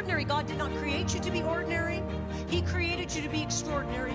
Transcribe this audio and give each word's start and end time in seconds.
extraordinary. 0.00 0.24
God 0.24 0.46
did 0.46 0.56
not 0.56 0.74
create 0.78 1.12
you 1.12 1.20
to 1.20 1.30
be 1.30 1.42
ordinary, 1.42 2.02
He 2.48 2.62
created 2.62 3.14
you 3.14 3.20
to 3.20 3.28
be 3.28 3.42
extraordinary. 3.42 4.14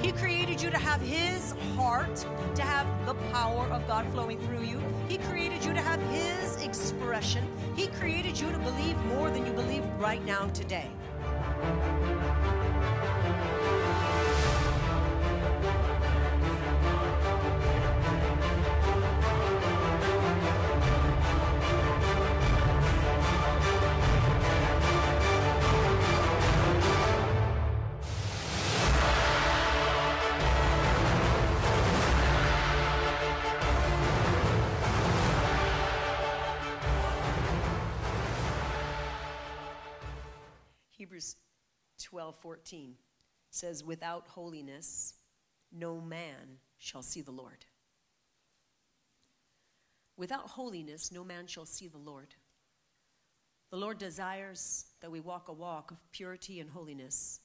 He 0.00 0.12
created 0.12 0.62
you 0.62 0.70
to 0.70 0.78
have 0.78 1.00
His 1.00 1.52
heart, 1.76 2.24
to 2.54 2.62
have 2.62 2.86
the 3.06 3.14
power 3.32 3.66
of 3.70 3.84
God 3.88 4.06
flowing 4.12 4.38
through 4.38 4.62
you. 4.62 4.80
He 5.08 5.18
created 5.18 5.64
you 5.64 5.74
to 5.74 5.80
have 5.80 6.00
His 6.12 6.62
expression. 6.62 7.44
He 7.74 7.88
created 7.88 8.38
you 8.38 8.52
to 8.52 8.58
believe 8.58 8.96
more 9.06 9.30
than 9.30 9.44
you 9.44 9.52
believe 9.52 9.84
right 9.98 10.24
now 10.24 10.46
today. 10.54 10.88
14 42.60 42.94
says, 43.50 43.82
Without 43.82 44.28
holiness, 44.28 45.14
no 45.72 45.98
man 45.98 46.58
shall 46.76 47.02
see 47.02 47.22
the 47.22 47.30
Lord. 47.30 47.64
Without 50.18 50.48
holiness, 50.48 51.10
no 51.10 51.24
man 51.24 51.46
shall 51.46 51.64
see 51.64 51.88
the 51.88 51.98
Lord. 51.98 52.34
The 53.70 53.78
Lord 53.78 53.96
desires 53.96 54.84
that 55.00 55.10
we 55.10 55.20
walk 55.20 55.48
a 55.48 55.54
walk 55.54 55.90
of 55.90 55.98
purity 56.12 56.60
and 56.60 56.68
holiness, 56.68 57.40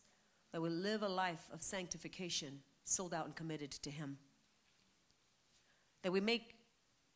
that 0.52 0.62
we 0.62 0.70
live 0.70 1.02
a 1.02 1.08
life 1.08 1.48
of 1.54 1.62
sanctification, 1.64 2.60
sold 2.84 3.14
out 3.14 3.26
and 3.26 3.36
committed 3.36 3.72
to 3.72 3.90
Him. 3.90 4.18
That 6.04 6.12
we 6.12 6.20
make 6.20 6.56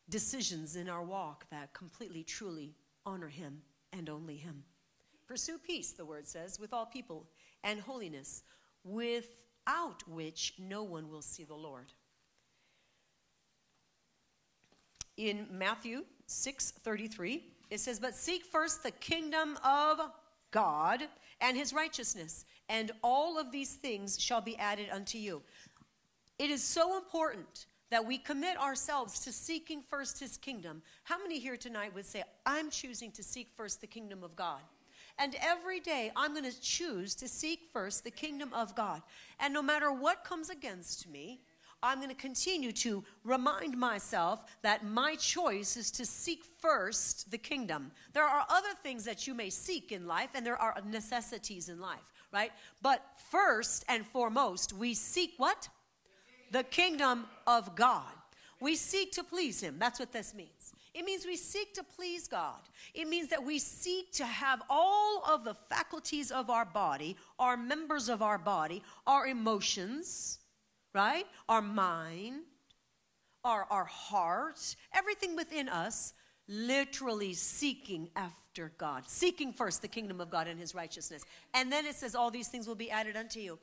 decisions 0.08 0.74
in 0.74 0.88
our 0.88 1.02
walk 1.02 1.44
that 1.50 1.74
completely, 1.74 2.24
truly 2.24 2.76
honor 3.04 3.28
Him 3.28 3.60
and 3.92 4.08
only 4.08 4.36
Him. 4.36 4.64
Pursue 5.26 5.58
peace, 5.58 5.92
the 5.92 6.06
word 6.06 6.26
says, 6.26 6.58
with 6.58 6.72
all 6.72 6.86
people, 6.86 7.26
and 7.62 7.80
holiness, 7.80 8.42
without 8.84 10.06
which 10.08 10.54
no 10.58 10.82
one 10.82 11.08
will 11.08 11.22
see 11.22 11.44
the 11.44 11.54
Lord. 11.54 11.92
In 15.16 15.46
Matthew 15.50 16.06
6:33, 16.26 17.44
it 17.68 17.78
says, 17.78 18.00
"But 18.00 18.14
seek 18.14 18.44
first 18.44 18.82
the 18.82 18.90
kingdom 18.90 19.58
of 19.58 20.12
God 20.50 21.08
and 21.40 21.56
his 21.56 21.72
righteousness, 21.72 22.44
and 22.68 22.90
all 23.02 23.38
of 23.38 23.52
these 23.52 23.74
things 23.74 24.20
shall 24.20 24.40
be 24.40 24.56
added 24.56 24.88
unto 24.90 25.18
you." 25.18 25.44
It 26.38 26.50
is 26.50 26.64
so 26.64 26.96
important 26.96 27.66
that 27.90 28.06
we 28.06 28.16
commit 28.16 28.56
ourselves 28.56 29.20
to 29.20 29.32
seeking 29.32 29.82
first 29.82 30.20
his 30.20 30.36
kingdom. 30.36 30.82
How 31.02 31.18
many 31.18 31.38
here 31.38 31.56
tonight 31.56 31.92
would 31.92 32.06
say, 32.06 32.24
I'm 32.46 32.70
choosing 32.70 33.12
to 33.12 33.22
seek 33.22 33.50
first 33.50 33.80
the 33.80 33.86
kingdom 33.86 34.22
of 34.22 34.36
God? 34.36 34.62
And 35.18 35.36
every 35.40 35.80
day 35.80 36.10
I'm 36.16 36.32
going 36.32 36.50
to 36.50 36.60
choose 36.60 37.14
to 37.16 37.28
seek 37.28 37.60
first 37.72 38.04
the 38.04 38.10
kingdom 38.10 38.52
of 38.54 38.74
God. 38.74 39.02
And 39.38 39.52
no 39.52 39.62
matter 39.62 39.92
what 39.92 40.24
comes 40.24 40.50
against 40.50 41.08
me, 41.08 41.40
I'm 41.82 41.98
going 41.98 42.10
to 42.10 42.14
continue 42.14 42.72
to 42.72 43.02
remind 43.24 43.76
myself 43.76 44.44
that 44.62 44.84
my 44.84 45.14
choice 45.14 45.76
is 45.76 45.90
to 45.92 46.04
seek 46.04 46.44
first 46.60 47.30
the 47.30 47.38
kingdom. 47.38 47.90
There 48.12 48.24
are 48.24 48.44
other 48.50 48.74
things 48.82 49.04
that 49.06 49.26
you 49.26 49.34
may 49.34 49.48
seek 49.48 49.90
in 49.90 50.06
life, 50.06 50.30
and 50.34 50.44
there 50.44 50.60
are 50.60 50.76
necessities 50.86 51.70
in 51.70 51.80
life, 51.80 52.12
right? 52.32 52.52
But 52.82 53.02
first 53.30 53.84
and 53.88 54.06
foremost, 54.06 54.74
we 54.74 54.92
seek 54.92 55.32
what? 55.38 55.68
The 56.52 56.64
kingdom 56.64 57.26
of 57.46 57.74
God. 57.76 58.12
We 58.60 58.76
seek 58.76 59.12
to 59.12 59.24
please 59.24 59.62
Him. 59.62 59.76
That's 59.78 59.98
what 59.98 60.12
this 60.12 60.34
means. 60.34 60.59
It 60.92 61.04
means 61.04 61.24
we 61.24 61.36
seek 61.36 61.74
to 61.74 61.84
please 61.84 62.26
God. 62.26 62.60
It 62.94 63.08
means 63.08 63.28
that 63.28 63.44
we 63.44 63.58
seek 63.58 64.12
to 64.14 64.24
have 64.24 64.62
all 64.68 65.22
of 65.24 65.44
the 65.44 65.54
faculties 65.54 66.30
of 66.30 66.50
our 66.50 66.64
body, 66.64 67.16
our 67.38 67.56
members 67.56 68.08
of 68.08 68.22
our 68.22 68.38
body, 68.38 68.82
our 69.06 69.26
emotions, 69.26 70.38
right? 70.92 71.26
Our 71.48 71.62
mind, 71.62 72.42
our, 73.44 73.66
our 73.70 73.84
heart, 73.84 74.74
everything 74.92 75.36
within 75.36 75.68
us, 75.68 76.12
literally 76.48 77.34
seeking 77.34 78.10
after 78.16 78.72
God, 78.76 79.08
seeking 79.08 79.52
first 79.52 79.82
the 79.82 79.88
kingdom 79.88 80.20
of 80.20 80.30
God 80.30 80.48
and 80.48 80.58
his 80.58 80.74
righteousness. 80.74 81.24
And 81.54 81.70
then 81.70 81.86
it 81.86 81.94
says, 81.94 82.16
All 82.16 82.32
these 82.32 82.48
things 82.48 82.66
will 82.66 82.74
be 82.74 82.90
added 82.90 83.16
unto 83.16 83.38
you. 83.38 83.58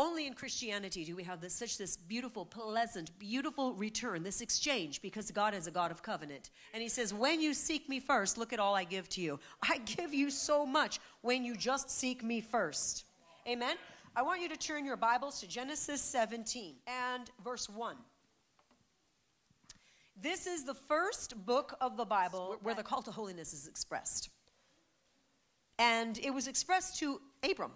Only 0.00 0.26
in 0.26 0.32
Christianity 0.32 1.04
do 1.04 1.14
we 1.14 1.24
have 1.24 1.42
this, 1.42 1.52
such 1.52 1.76
this 1.76 1.98
beautiful, 1.98 2.46
pleasant, 2.46 3.10
beautiful 3.18 3.74
return, 3.74 4.22
this 4.22 4.40
exchange, 4.40 5.02
because 5.02 5.30
God 5.30 5.52
is 5.52 5.66
a 5.66 5.70
God 5.70 5.90
of 5.90 6.02
covenant. 6.02 6.48
And 6.72 6.82
He 6.82 6.88
says, 6.88 7.12
When 7.12 7.38
you 7.38 7.52
seek 7.52 7.86
me 7.86 8.00
first, 8.00 8.38
look 8.38 8.54
at 8.54 8.58
all 8.58 8.74
I 8.74 8.84
give 8.84 9.10
to 9.10 9.20
you. 9.20 9.38
I 9.62 9.76
give 9.76 10.14
you 10.14 10.30
so 10.30 10.64
much 10.64 11.00
when 11.20 11.44
you 11.44 11.54
just 11.54 11.90
seek 11.90 12.24
me 12.24 12.40
first. 12.40 13.04
Amen? 13.46 13.76
I 14.16 14.22
want 14.22 14.40
you 14.40 14.48
to 14.48 14.56
turn 14.56 14.86
your 14.86 14.96
Bibles 14.96 15.38
to 15.40 15.46
Genesis 15.46 16.00
17 16.00 16.76
and 16.86 17.30
verse 17.44 17.68
1. 17.68 17.94
This 20.18 20.46
is 20.46 20.64
the 20.64 20.74
first 20.74 21.44
book 21.44 21.76
of 21.78 21.98
the 21.98 22.06
Bible 22.06 22.56
where 22.62 22.74
the 22.74 22.82
call 22.82 23.02
to 23.02 23.10
holiness 23.10 23.52
is 23.52 23.68
expressed. 23.68 24.30
And 25.78 26.18
it 26.20 26.32
was 26.32 26.48
expressed 26.48 26.98
to 27.00 27.20
Abram. 27.44 27.72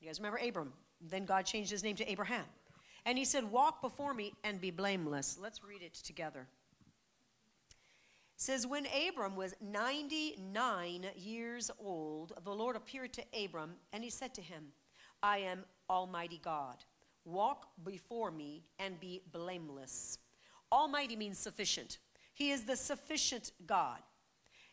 You 0.00 0.08
guys 0.08 0.18
remember 0.18 0.40
Abram? 0.44 0.72
Then 1.00 1.24
God 1.24 1.46
changed 1.46 1.70
his 1.70 1.82
name 1.82 1.96
to 1.96 2.10
Abraham. 2.10 2.44
And 3.04 3.16
he 3.16 3.24
said, 3.24 3.44
Walk 3.50 3.80
before 3.80 4.14
me 4.14 4.32
and 4.42 4.60
be 4.60 4.70
blameless. 4.70 5.38
Let's 5.40 5.62
read 5.62 5.82
it 5.82 5.94
together. 5.94 6.48
It 7.70 8.40
says, 8.40 8.66
When 8.66 8.86
Abram 9.08 9.36
was 9.36 9.54
99 9.60 11.06
years 11.16 11.70
old, 11.78 12.32
the 12.44 12.54
Lord 12.54 12.76
appeared 12.76 13.12
to 13.14 13.24
Abram 13.44 13.74
and 13.92 14.02
he 14.02 14.10
said 14.10 14.34
to 14.34 14.42
him, 14.42 14.66
I 15.22 15.38
am 15.38 15.64
Almighty 15.88 16.40
God. 16.42 16.76
Walk 17.24 17.68
before 17.84 18.30
me 18.30 18.64
and 18.78 19.00
be 19.00 19.22
blameless. 19.32 20.18
Almighty 20.70 21.16
means 21.16 21.38
sufficient. 21.38 21.98
He 22.34 22.50
is 22.50 22.64
the 22.64 22.76
sufficient 22.76 23.52
God. 23.66 23.98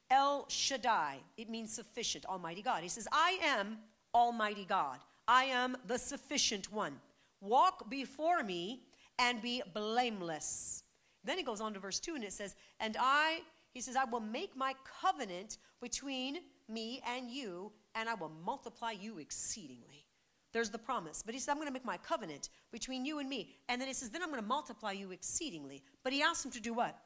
El 0.10 0.46
Shaddai, 0.50 1.18
it 1.38 1.50
means 1.50 1.74
sufficient, 1.74 2.26
Almighty 2.26 2.62
God. 2.62 2.84
He 2.84 2.90
says, 2.90 3.08
I 3.12 3.40
am 3.44 3.78
Almighty 4.14 4.66
God. 4.66 5.00
I 5.28 5.46
am 5.46 5.78
the 5.88 5.98
sufficient 5.98 6.72
one. 6.72 7.00
Walk 7.42 7.90
before 7.90 8.44
me 8.44 8.84
and 9.20 9.42
be 9.42 9.62
blameless. 9.74 10.84
Then 11.24 11.38
he 11.38 11.44
goes 11.44 11.62
on 11.62 11.74
to 11.74 11.80
verse 11.80 12.00
2 12.00 12.16
and 12.16 12.24
it 12.24 12.34
says, 12.34 12.56
And 12.80 12.98
I, 13.00 13.42
he 13.74 13.82
says, 13.82 13.96
I 13.96 14.06
will 14.06 14.20
make 14.20 14.56
my 14.56 14.76
covenant 15.02 15.58
between 15.82 16.40
me 16.70 17.02
and 17.08 17.30
you, 17.30 17.72
and 17.96 18.10
I 18.10 18.14
will 18.14 18.32
multiply 18.44 18.92
you 18.92 19.20
exceedingly. 19.20 20.06
There's 20.52 20.70
the 20.70 20.78
promise. 20.78 21.24
But 21.26 21.34
he 21.34 21.40
says, 21.40 21.50
I'm 21.50 21.56
going 21.58 21.68
to 21.68 21.74
make 21.74 21.86
my 21.86 21.98
covenant 21.98 22.50
between 22.72 23.06
you 23.06 23.20
and 23.20 23.28
me. 23.28 23.50
And 23.68 23.82
then 23.82 23.88
he 23.88 23.94
says, 23.94 24.10
Then 24.10 24.22
I'm 24.22 24.30
going 24.30 24.42
to 24.42 24.48
multiply 24.48 24.92
you 24.92 25.12
exceedingly. 25.12 25.84
But 26.04 26.14
he 26.14 26.22
asks 26.22 26.46
him 26.46 26.52
to 26.52 26.62
do 26.62 26.74
what? 26.74 26.98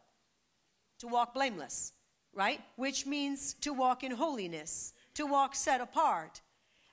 To 0.99 1.07
walk 1.07 1.33
blameless, 1.33 1.93
right? 2.33 2.59
Which 2.75 3.05
means 3.05 3.53
to 3.61 3.71
walk 3.71 4.03
in 4.03 4.11
holiness, 4.11 4.93
to 5.13 5.25
walk 5.25 5.55
set 5.55 5.79
apart, 5.79 6.41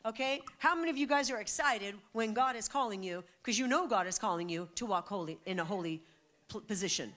Okay? 0.07 0.43
How 0.59 0.75
many 0.75 0.91
of 0.91 0.99
you 0.99 1.07
guys 1.07 1.31
are 1.31 1.41
excited 1.41 1.95
when 2.13 2.35
God 2.35 2.57
is 2.57 2.69
calling 2.69 3.03
you 3.03 3.25
because 3.43 3.59
you 3.59 3.67
know 3.67 3.87
God 3.87 4.07
is 4.07 4.19
calling 4.19 4.49
you 4.49 4.69
to 4.75 4.87
walk 4.87 5.09
holy 5.09 5.39
in 5.47 5.59
a 5.61 5.65
holy 5.65 6.03
position? 6.67 7.13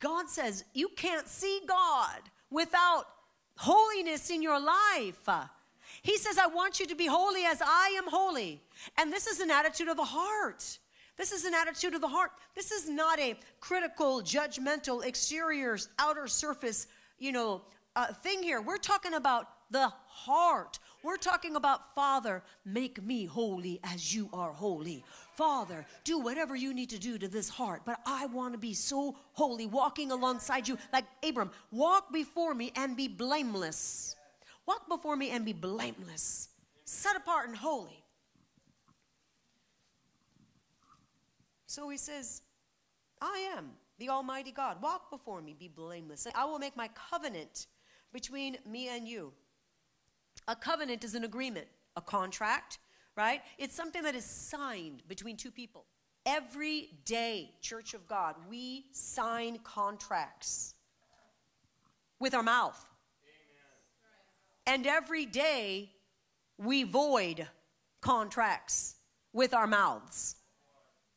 God 0.00 0.28
says 0.28 0.64
you 0.74 0.88
can't 0.88 1.28
see 1.28 1.60
God 1.66 2.20
without 2.50 3.04
holiness 3.56 4.30
in 4.30 4.42
your 4.42 4.60
life. 4.60 5.28
He 6.02 6.18
says, 6.18 6.36
I 6.36 6.48
want 6.48 6.80
you 6.80 6.86
to 6.86 6.96
be 6.96 7.06
holy 7.06 7.44
as 7.44 7.62
I 7.64 7.94
am 7.96 8.08
holy. 8.08 8.60
And 8.98 9.12
this 9.12 9.26
is 9.26 9.40
an 9.40 9.50
attitude 9.50 9.88
of 9.88 9.96
the 9.96 10.04
heart. 10.04 10.78
This 11.16 11.30
is 11.30 11.44
an 11.44 11.54
attitude 11.54 11.94
of 11.94 12.00
the 12.00 12.08
heart. 12.08 12.32
This 12.56 12.72
is 12.72 12.88
not 12.88 13.20
a 13.20 13.38
critical, 13.60 14.20
judgmental, 14.20 15.04
exterior, 15.04 15.78
outer 15.98 16.26
surface, 16.26 16.88
you 17.18 17.30
know, 17.30 17.62
uh, 17.94 18.12
thing 18.12 18.42
here. 18.42 18.60
We're 18.60 18.78
talking 18.78 19.14
about 19.14 19.48
the 19.70 19.92
heart. 20.06 20.78
We're 21.04 21.18
talking 21.18 21.54
about, 21.54 21.94
Father, 21.94 22.42
make 22.64 23.02
me 23.02 23.26
holy 23.26 23.78
as 23.84 24.14
you 24.14 24.30
are 24.32 24.52
holy. 24.52 25.04
Father, 25.36 25.84
do 26.02 26.18
whatever 26.18 26.56
you 26.56 26.72
need 26.72 26.88
to 26.90 26.98
do 26.98 27.18
to 27.18 27.28
this 27.28 27.50
heart, 27.50 27.82
but 27.84 28.00
I 28.06 28.24
want 28.24 28.54
to 28.54 28.58
be 28.58 28.72
so 28.72 29.14
holy, 29.34 29.66
walking 29.66 30.12
alongside 30.12 30.66
you 30.66 30.78
like 30.94 31.04
Abram. 31.22 31.50
Walk 31.70 32.10
before 32.10 32.54
me 32.54 32.72
and 32.74 32.96
be 32.96 33.06
blameless. 33.06 34.16
Walk 34.64 34.88
before 34.88 35.14
me 35.14 35.28
and 35.28 35.44
be 35.44 35.52
blameless, 35.52 36.48
set 36.86 37.16
apart 37.16 37.48
and 37.48 37.56
holy. 37.56 38.02
So 41.66 41.90
he 41.90 41.98
says, 41.98 42.40
I 43.20 43.50
am 43.54 43.72
the 43.98 44.08
Almighty 44.08 44.52
God. 44.52 44.80
Walk 44.80 45.10
before 45.10 45.42
me, 45.42 45.54
be 45.58 45.68
blameless. 45.68 46.26
I 46.34 46.46
will 46.46 46.58
make 46.58 46.78
my 46.78 46.88
covenant 47.10 47.66
between 48.10 48.56
me 48.66 48.88
and 48.88 49.06
you 49.06 49.34
A 50.48 50.56
covenant 50.56 51.04
is 51.04 51.14
an 51.14 51.24
agreement, 51.24 51.66
a 51.96 52.00
contract, 52.00 52.78
right? 53.16 53.40
It's 53.58 53.74
something 53.74 54.02
that 54.02 54.14
is 54.14 54.24
signed 54.24 55.02
between 55.08 55.36
two 55.36 55.50
people. 55.50 55.86
Every 56.26 56.90
day, 57.04 57.50
Church 57.60 57.94
of 57.94 58.06
God, 58.08 58.34
we 58.48 58.86
sign 58.92 59.58
contracts 59.62 60.74
with 62.18 62.34
our 62.34 62.42
mouth. 62.42 62.84
Amen. 64.66 64.78
And 64.78 64.86
every 64.86 65.26
day, 65.26 65.90
we 66.58 66.84
void 66.84 67.46
contracts 68.00 68.96
with 69.32 69.52
our 69.52 69.66
mouths. 69.66 70.36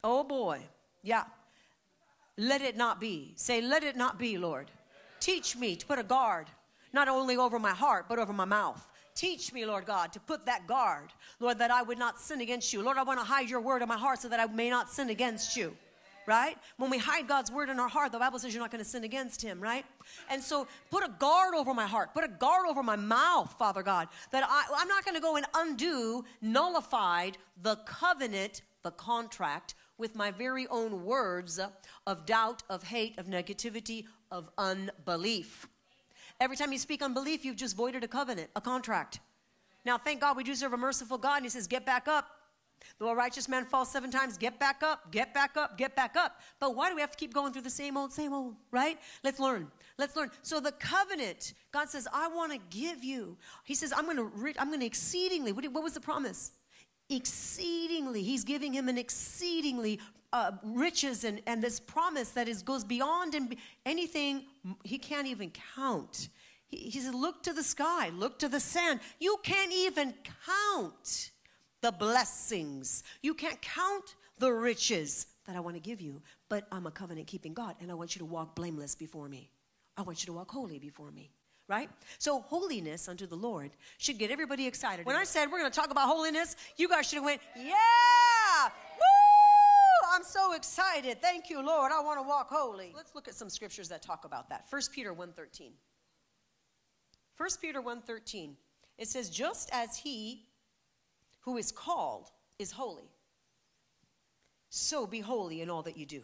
Oh 0.04 0.24
boy, 0.24 0.62
yeah. 1.04 1.24
Let 2.38 2.62
it 2.62 2.78
not 2.78 3.00
be. 3.00 3.34
Say, 3.36 3.62
let 3.62 3.84
it 3.84 3.96
not 3.96 4.20
be, 4.20 4.38
Lord. 4.38 4.70
Teach 5.20 5.56
me 5.56 5.76
to 5.76 5.86
put 5.86 6.00
a 6.00 6.04
guard, 6.04 6.48
not 6.94 7.08
only 7.08 7.36
over 7.36 7.60
my 7.60 7.72
heart, 7.72 8.06
but 8.08 8.20
over 8.20 8.34
my 8.34 8.46
mouth. 8.46 8.88
Teach 9.18 9.52
me, 9.52 9.66
Lord 9.66 9.86
God, 9.86 10.14
to 10.14 10.20
put 10.20 10.46
that 10.46 10.68
guard, 10.68 11.12
Lord, 11.40 11.58
that 11.58 11.72
I 11.72 11.82
would 11.82 11.98
not 11.98 12.20
sin 12.20 12.40
against 12.40 12.72
you. 12.72 12.84
Lord, 12.84 12.98
I 12.98 13.04
want 13.04 13.20
to 13.20 13.26
hide 13.26 13.50
your 13.50 13.60
word 13.60 13.82
in 13.82 13.88
my 13.88 13.98
heart 13.98 14.20
so 14.20 14.30
that 14.30 14.40
I 14.40 14.46
may 14.46 14.70
not 14.70 14.92
sin 14.92 15.10
against 15.10 15.58
you. 15.58 15.76
Right? 16.28 16.56
When 16.76 16.92
we 16.92 17.00
hide 17.00 17.28
God's 17.28 17.52
word 17.52 17.70
in 17.70 17.80
our 17.80 17.88
heart, 17.88 18.12
the 18.12 18.20
Bible 18.20 18.38
says 18.38 18.54
you're 18.54 18.62
not 18.62 18.70
going 18.70 18.84
to 18.84 18.90
sin 18.90 19.06
against 19.06 19.42
him, 19.42 19.60
right? 19.60 19.86
And 20.30 20.44
so 20.44 20.68
put 20.92 21.04
a 21.04 21.10
guard 21.18 21.56
over 21.56 21.74
my 21.74 21.88
heart, 21.88 22.14
put 22.14 22.26
a 22.26 22.28
guard 22.28 22.68
over 22.70 22.84
my 22.84 22.98
mouth, 22.98 23.56
Father 23.58 23.82
God, 23.82 24.10
that 24.32 24.44
I, 24.48 24.66
I'm 24.76 24.90
not 24.90 25.04
going 25.04 25.16
to 25.16 25.22
go 25.22 25.38
and 25.38 25.46
undo, 25.56 26.26
nullified 26.42 27.38
the 27.64 27.78
covenant, 27.86 28.62
the 28.84 28.92
contract 28.92 29.74
with 29.98 30.16
my 30.16 30.30
very 30.30 30.68
own 30.68 31.06
words 31.06 31.60
of 32.06 32.26
doubt, 32.26 32.62
of 32.70 32.84
hate, 32.84 33.18
of 33.18 33.26
negativity, 33.26 34.04
of 34.30 34.50
unbelief. 34.58 35.68
Every 36.40 36.56
time 36.56 36.72
you 36.72 36.78
speak 36.78 37.02
unbelief, 37.02 37.44
you've 37.44 37.56
just 37.56 37.76
voided 37.76 38.04
a 38.04 38.08
covenant, 38.08 38.50
a 38.56 38.62
contract. 38.62 39.20
Now, 39.86 39.98
thank 39.98 40.22
God 40.22 40.38
we 40.38 40.44
do 40.44 40.54
serve 40.56 40.74
a 40.74 40.78
merciful 40.78 41.18
God, 41.18 41.38
and 41.38 41.46
He 41.46 41.50
says, 41.50 41.68
Get 41.68 41.86
back 41.86 42.08
up. 42.08 42.30
Though 43.00 43.10
a 43.10 43.16
righteous 43.16 43.50
man 43.50 43.66
falls 43.66 43.92
seven 43.92 44.12
times, 44.12 44.38
get 44.38 44.60
back 44.60 44.84
up, 44.84 45.12
get 45.12 45.34
back 45.34 45.58
up, 45.58 45.80
get 45.80 45.96
back 45.96 46.16
up. 46.16 46.40
But 46.60 46.76
why 46.76 46.90
do 46.90 46.96
we 46.96 47.02
have 47.02 47.10
to 47.10 47.18
keep 47.18 47.34
going 47.34 47.52
through 47.52 47.64
the 47.64 47.72
same 47.72 47.98
old, 47.98 48.14
same 48.14 48.34
old, 48.34 48.56
right? 48.70 49.00
Let's 49.24 49.40
learn. 49.40 49.72
Let's 49.98 50.16
learn. 50.16 50.30
So 50.44 50.60
the 50.60 50.72
covenant, 50.74 51.54
God 51.72 51.90
says, 51.90 52.08
I 52.14 52.28
want 52.28 52.52
to 52.52 52.60
give 52.70 53.04
you. 53.04 53.36
He 53.64 53.74
says, 53.74 53.92
I'm 53.96 54.06
going 54.06 54.18
to, 54.18 54.54
I'm 54.60 54.68
going 54.68 54.82
to 54.82 54.86
exceedingly. 54.86 55.52
What, 55.54 55.66
what 55.72 55.84
was 55.84 55.94
the 55.94 56.02
promise? 56.02 56.52
exceedingly 57.10 58.22
he's 58.22 58.44
giving 58.44 58.74
him 58.74 58.90
an 58.90 58.98
exceedingly 58.98 60.00
uh, 60.34 60.52
riches 60.64 61.24
and, 61.24 61.42
and 61.48 61.62
this 61.62 61.80
promise 61.80 62.32
that 62.32 62.48
is 62.48 62.62
goes 62.62 62.84
beyond 62.84 63.34
and 63.34 63.56
anything 63.86 64.44
he 64.84 64.98
can't 64.98 65.28
even 65.28 65.52
count 65.76 66.30
he, 66.68 66.90
he 66.90 67.10
look 67.10 67.42
to 67.44 67.54
the 67.54 67.64
sky 67.64 68.10
look 68.10 68.38
to 68.40 68.50
the 68.50 68.60
sand 68.60 69.00
you 69.20 69.38
can't 69.44 69.72
even 69.72 70.14
count 70.46 71.32
the 71.82 71.92
blessings 71.92 73.04
you 73.22 73.34
can't 73.34 73.62
count 73.62 74.16
the 74.38 74.52
riches 74.52 75.28
that 75.46 75.56
i 75.56 75.60
want 75.60 75.76
to 75.76 75.82
give 75.82 76.02
you 76.02 76.22
but 76.50 76.68
i'm 76.72 76.86
a 76.88 76.92
covenant 76.92 77.26
keeping 77.26 77.54
god 77.54 77.76
and 77.80 77.90
i 77.90 77.94
want 77.94 78.16
you 78.16 78.20
to 78.20 78.26
walk 78.26 78.54
blameless 78.56 78.96
before 78.96 79.30
me 79.30 79.50
i 79.96 80.02
want 80.02 80.22
you 80.22 80.26
to 80.26 80.34
walk 80.34 80.52
holy 80.52 80.78
before 80.78 81.12
me 81.12 81.32
right? 81.70 81.90
So 82.18 82.40
holiness 82.40 83.10
unto 83.10 83.28
the 83.28 83.36
Lord 83.36 83.72
should 83.98 84.18
get 84.18 84.32
everybody 84.32 84.66
excited. 84.66 85.06
When 85.06 85.18
I 85.18 85.26
said 85.26 85.52
we're 85.52 85.60
going 85.60 85.70
to 85.70 85.78
talk 85.78 85.92
about 85.92 86.08
holiness, 86.08 86.56
you 86.78 86.88
guys 86.88 87.08
should 87.10 87.18
have 87.18 87.26
went, 87.26 87.42
yeah, 87.58 88.70
woo! 88.96 89.27
I'm 90.10 90.24
so 90.24 90.54
excited. 90.54 91.22
Thank 91.22 91.50
you, 91.50 91.62
Lord. 91.66 91.92
I 91.92 92.02
want 92.02 92.20
to 92.20 92.28
walk 92.28 92.50
holy. 92.50 92.94
Let's 92.96 93.14
look 93.16 93.28
at 93.28 93.36
some 93.36 93.50
scriptures 93.50 93.90
that 93.90 94.02
talk 94.02 94.26
about 94.26 94.50
that. 94.50 94.66
1 94.70 94.82
Peter 94.92 95.14
1:13. 95.14 95.74
1 97.36 97.50
Peter 97.62 97.82
1:13. 97.82 98.58
It 98.98 99.08
says, 99.08 99.30
"Just 99.30 99.70
as 99.72 99.98
he 99.98 100.48
who 101.42 101.58
is 101.58 101.72
called 101.72 102.32
is 102.58 102.72
holy, 102.72 103.12
so 104.70 105.06
be 105.06 105.20
holy 105.20 105.62
in 105.62 105.70
all 105.70 105.84
that 105.84 105.98
you 105.98 106.06
do." 106.06 106.24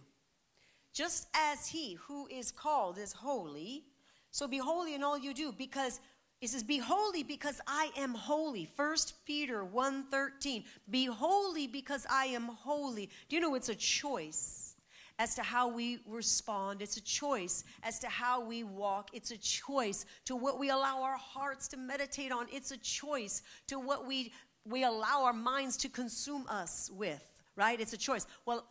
Just 0.91 1.27
as 1.33 1.67
he 1.67 1.93
who 1.93 2.27
is 2.27 2.51
called 2.51 2.97
is 2.97 3.13
holy, 3.13 3.85
so 4.31 4.47
be 4.47 4.57
holy 4.57 4.93
in 4.93 5.03
all 5.03 5.17
you 5.17 5.33
do 5.33 5.51
because 5.51 5.99
it 6.43 6.49
says, 6.49 6.61
Be 6.61 6.77
holy 6.77 7.23
because 7.23 7.61
I 7.65 7.89
am 7.95 8.13
holy. 8.13 8.69
1 8.75 8.97
Peter 9.25 9.63
1:13. 9.63 10.65
Be 10.89 11.05
holy 11.05 11.67
because 11.67 12.05
I 12.09 12.25
am 12.25 12.47
holy. 12.47 13.09
Do 13.29 13.37
you 13.37 13.41
know 13.41 13.55
it's 13.55 13.69
a 13.69 13.75
choice 13.75 14.75
as 15.19 15.35
to 15.35 15.41
how 15.41 15.69
we 15.69 15.99
respond? 16.05 16.81
It's 16.81 16.97
a 16.97 17.01
choice 17.01 17.63
as 17.81 17.97
to 17.99 18.09
how 18.09 18.43
we 18.43 18.65
walk. 18.65 19.09
It's 19.13 19.31
a 19.31 19.37
choice 19.37 20.05
to 20.25 20.35
what 20.35 20.59
we 20.59 20.69
allow 20.69 21.01
our 21.01 21.15
hearts 21.15 21.69
to 21.69 21.77
meditate 21.77 22.33
on. 22.33 22.47
It's 22.51 22.71
a 22.71 22.77
choice 22.77 23.41
to 23.67 23.79
what 23.79 24.05
we 24.05 24.33
we 24.65 24.83
allow 24.83 25.23
our 25.23 25.33
minds 25.33 25.77
to 25.77 25.89
consume 25.89 26.45
us 26.49 26.91
with, 26.93 27.23
right? 27.55 27.79
It's 27.79 27.93
a 27.93 27.97
choice. 27.97 28.27
Well, 28.45 28.65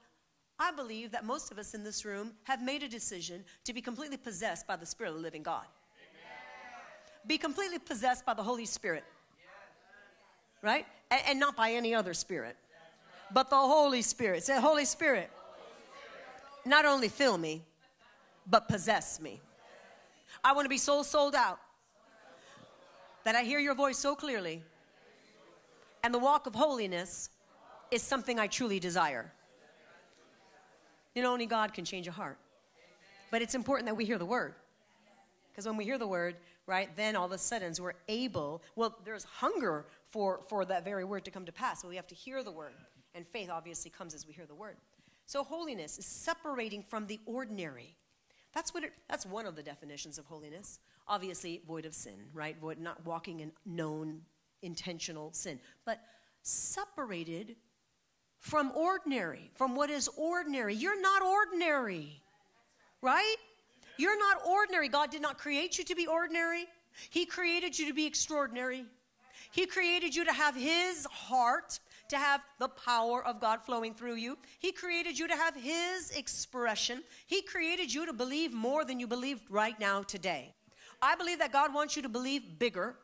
I 0.59 0.73
believe 0.73 1.11
that 1.13 1.25
most 1.25 1.51
of 1.51 1.59
us 1.59 1.73
in 1.73 1.85
this 1.85 2.05
room 2.05 2.33
have 2.45 2.63
made 2.63 2.83
a 2.83 2.89
decision 2.89 3.45
to 3.65 3.73
be 3.73 3.81
completely 3.81 4.19
possessed 4.19 4.67
by 4.67 4.77
the 4.77 4.87
Spirit 4.87 5.11
of 5.11 5.17
the 5.17 5.23
living 5.23 5.43
God. 5.43 5.65
Be 7.27 7.39
completely 7.39 7.79
possessed 7.79 8.27
by 8.27 8.35
the 8.35 8.43
Holy 8.43 8.67
Spirit. 8.67 9.05
Right? 10.61 10.87
And, 11.11 11.21
and 11.29 11.41
not 11.41 11.57
by 11.57 11.73
any 11.73 11.95
other 11.95 12.15
spirit, 12.15 12.57
but 13.33 13.51
the 13.51 13.57
Holy 13.57 14.03
Spirit. 14.03 14.45
Say, 14.45 14.61
Holy 14.61 14.85
Spirit, 14.85 15.31
not 16.65 16.85
only 16.85 17.09
fill 17.09 17.39
me, 17.39 17.63
but 18.49 18.69
possess 18.69 19.21
me. 19.21 19.41
I 20.45 20.53
want 20.53 20.65
to 20.65 20.71
be 20.71 20.79
so 20.79 21.03
sold 21.03 21.35
out 21.35 21.59
that 23.25 23.37
I 23.37 23.43
hear 23.43 23.59
your 23.59 23.75
voice 23.75 23.99
so 23.99 24.15
clearly, 24.15 24.63
and 26.03 26.13
the 26.13 26.19
walk 26.19 26.47
of 26.47 26.55
holiness 26.55 27.31
is 27.91 28.03
something 28.03 28.39
I 28.39 28.47
truly 28.49 28.81
desire. 28.81 29.33
You 31.15 31.23
know, 31.23 31.33
only 31.33 31.47
God 31.47 31.75
can 31.75 31.85
change 31.85 32.09
a 32.09 32.13
heart. 32.13 32.39
But 33.31 33.43
it's 33.43 33.55
important 33.55 33.87
that 33.87 33.95
we 33.95 34.05
hear 34.05 34.19
the 34.19 34.27
word. 34.27 34.55
Because 35.51 35.67
when 35.67 35.77
we 35.77 35.85
hear 35.85 35.99
the 35.99 36.07
word, 36.07 36.37
right, 36.67 36.95
then 36.97 37.17
all 37.17 37.27
of 37.27 37.33
a 37.33 37.39
sudden 37.39 37.73
we're 37.81 37.95
able, 38.09 38.63
well, 38.77 38.97
there's 39.05 39.25
hunger 39.25 39.87
for, 40.11 40.41
for 40.49 40.65
that 40.65 40.85
very 40.85 41.05
word 41.05 41.25
to 41.25 41.31
come 41.31 41.45
to 41.47 41.53
pass. 41.53 41.83
So 41.83 41.89
we 41.89 41.97
have 41.97 42.07
to 42.09 42.15
hear 42.15 42.43
the 42.43 42.53
word. 42.53 42.73
And 43.15 43.27
faith 43.27 43.51
obviously 43.51 43.91
comes 43.91 44.15
as 44.15 44.27
we 44.27 44.33
hear 44.33 44.47
the 44.47 44.55
word. 44.55 44.77
So 45.27 45.45
holiness 45.45 45.99
is 45.99 46.07
separating 46.07 46.83
from 46.83 47.07
the 47.07 47.21
ordinary. 47.27 47.97
That's 48.55 48.75
what 48.75 48.85
it, 48.85 48.93
that's 49.09 49.25
one 49.25 49.47
of 49.47 49.57
the 49.57 49.63
definitions 49.63 50.19
of 50.19 50.27
holiness. 50.27 50.79
Obviously, 51.09 51.63
void 51.67 51.85
of 51.85 51.95
sin, 51.95 52.15
right? 52.33 52.57
Void, 52.61 52.79
not 52.79 53.05
walking 53.05 53.41
in 53.41 53.53
known 53.67 54.21
intentional 54.63 55.33
sin, 55.33 55.59
but 55.85 56.01
separated 56.43 57.57
from 58.39 58.73
ordinary, 58.73 59.51
from 59.55 59.75
what 59.75 59.91
is 59.91 60.09
ordinary. 60.17 60.75
You're 60.75 61.01
not 61.01 61.23
ordinary, 61.23 62.23
right? 63.01 63.37
You're 63.97 64.19
not 64.19 64.47
ordinary. 64.47 64.89
God 64.89 65.11
did 65.11 65.23
not 65.23 65.39
create 65.39 65.79
you 65.79 65.85
to 65.85 65.95
be 65.95 66.07
ordinary, 66.07 66.67
He 67.11 67.27
created 67.27 67.79
you 67.79 67.87
to 67.87 67.95
be 67.95 68.07
extraordinary. 68.07 68.85
He 69.51 69.67
created 69.67 70.15
you 70.17 70.25
to 70.25 70.33
have 70.33 70.57
His 70.57 71.07
heart, 71.11 71.79
to 72.09 72.17
have 72.17 72.41
the 72.59 72.69
power 72.69 73.25
of 73.25 73.39
God 73.39 73.63
flowing 73.63 73.93
through 73.95 74.15
you. 74.15 74.39
He 74.59 74.73
created 74.73 75.19
you 75.19 75.29
to 75.29 75.37
have 75.37 75.55
His 75.55 76.11
expression. 76.13 77.03
He 77.27 77.43
created 77.43 77.93
you 77.93 78.07
to 78.07 78.15
believe 78.15 78.55
more 78.55 78.85
than 78.85 78.99
you 78.99 79.07
believe 79.07 79.41
right 79.51 79.79
now 79.79 80.03
today. 80.03 80.55
I 81.03 81.17
believe 81.17 81.39
that 81.41 81.53
God 81.53 81.75
wants 81.75 81.97
you 81.97 82.03
to 82.03 82.09
believe 82.09 82.59
bigger. 82.59 82.95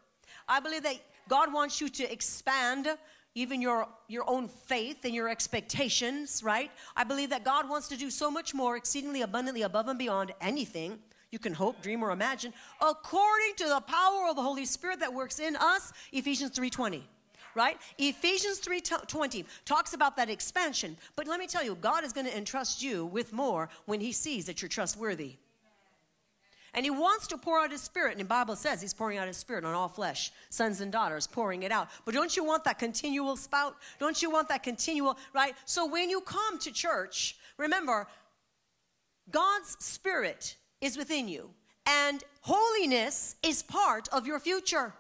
I 0.49 0.61
believe 0.61 0.85
that 0.85 0.97
God 1.29 1.53
wants 1.53 1.81
you 1.81 1.89
to 1.91 2.11
expand 2.11 2.89
even 3.39 3.63
your, 3.63 3.87
your 4.09 4.29
own 4.29 4.49
faith 4.49 5.05
and 5.05 5.15
your 5.15 5.29
expectations, 5.29 6.43
right? 6.43 6.71
I 6.97 7.05
believe 7.05 7.31
that 7.31 7.45
God 7.45 7.69
wants 7.69 7.87
to 7.89 7.97
do 7.97 8.11
so 8.11 8.31
much 8.31 8.53
more, 8.53 8.77
exceedingly 8.77 9.23
abundantly 9.23 9.63
above 9.63 9.87
and 9.87 9.99
beyond 9.99 10.33
anything 10.41 10.99
you 11.31 11.39
can 11.39 11.53
hope, 11.53 11.81
dream, 11.81 12.03
or 12.03 12.11
imagine, 12.11 12.53
according 12.81 13.55
to 13.59 13.69
the 13.69 13.81
power 13.81 14.29
of 14.29 14.37
the 14.37 14.43
Holy 14.43 14.65
Spirit 14.65 15.01
that 15.01 15.13
works 15.13 15.39
in 15.39 15.57
us, 15.57 15.93
Ephesians 16.13 16.59
3.20 16.59 17.03
right? 17.55 17.79
Ephesians 17.97 18.61
3:20 18.61 19.45
talks 19.65 19.93
about 19.93 20.15
that 20.17 20.31
expansion. 20.31 20.97
But 21.17 21.27
let 21.27 21.41
me 21.41 21.49
tell 21.49 21.65
you, 21.65 21.75
God 21.75 22.05
is 22.05 22.13
going 22.13 22.27
to 22.27 22.37
entrust 22.37 22.83
you 22.83 23.05
with 23.07 23.33
more 23.33 23.69
when 23.87 24.01
he 24.01 24.13
sees 24.13 24.47
that 24.47 24.63
you're 24.63 24.69
trustworthy. 24.69 25.39
And 26.79 26.85
he 26.85 26.91
wants 26.91 27.27
to 27.27 27.37
pour 27.37 27.59
out 27.59 27.73
his 27.73 27.81
spirit. 27.81 28.13
And 28.13 28.21
the 28.21 28.25
Bible 28.25 28.55
says 28.55 28.81
he's 28.81 28.95
pouring 28.95 29.19
out 29.19 29.27
his 29.27 29.37
spirit 29.37 29.65
on 29.65 29.75
all 29.75 29.89
flesh, 29.89 30.31
sons 30.49 30.81
and 30.81 30.93
daughters, 30.93 31.27
pouring 31.27 31.65
it 31.65 31.73
out. 31.73 31.89
But 32.05 32.15
don't 32.15 32.37
you 32.37 32.45
want 32.45 32.63
that 32.67 32.79
continual 32.79 33.35
spout? 33.35 33.75
Don't 33.99 34.23
you 34.23 34.31
want 34.31 34.49
that 34.51 34.63
continual, 34.63 35.19
right? 35.35 35.57
So 35.65 35.87
when 35.87 36.09
you 36.09 36.21
come 36.21 36.57
to 36.61 36.71
church, 36.71 37.37
remember, 37.57 38.07
God's 39.29 39.77
spirit 39.81 40.55
is 40.81 40.97
within 40.97 41.27
you. 41.27 41.51
And 41.85 42.23
holiness 42.43 43.35
is 43.43 43.61
part 43.65 44.07
of 44.13 44.29
your 44.29 44.39
future. 44.39 44.95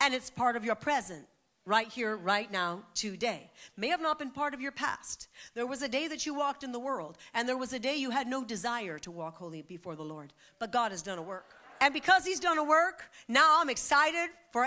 And 0.00 0.14
it's 0.14 0.30
part 0.30 0.54
of 0.54 0.64
your 0.64 0.76
present 0.76 1.26
right 1.66 1.88
here, 1.88 2.16
right 2.16 2.50
now, 2.50 2.82
today. 2.94 3.50
May 3.76 3.88
have 3.88 4.00
not 4.00 4.18
been 4.18 4.30
part 4.30 4.54
of 4.54 4.60
your 4.60 4.72
past. 4.72 5.28
There 5.54 5.66
was 5.66 5.82
a 5.82 5.88
day 5.88 6.08
that 6.08 6.24
you 6.24 6.32
walked 6.32 6.62
in 6.62 6.72
the 6.72 6.78
world, 6.78 7.18
and 7.34 7.48
there 7.48 7.56
was 7.58 7.72
a 7.72 7.78
day 7.78 7.96
you 7.96 8.10
had 8.10 8.28
no 8.28 8.44
desire 8.44 8.98
to 9.00 9.10
walk 9.10 9.36
holy 9.36 9.62
before 9.62 9.96
the 9.96 10.04
Lord. 10.04 10.32
But 10.58 10.72
God 10.72 10.92
has 10.92 11.02
done 11.02 11.18
a 11.18 11.22
work. 11.22 11.56
And 11.80 11.92
because 11.92 12.24
he's 12.24 12.40
done 12.40 12.56
a 12.56 12.64
work, 12.64 13.04
now 13.28 13.60
I'm 13.60 13.68
excited 13.68 14.30
for 14.50 14.66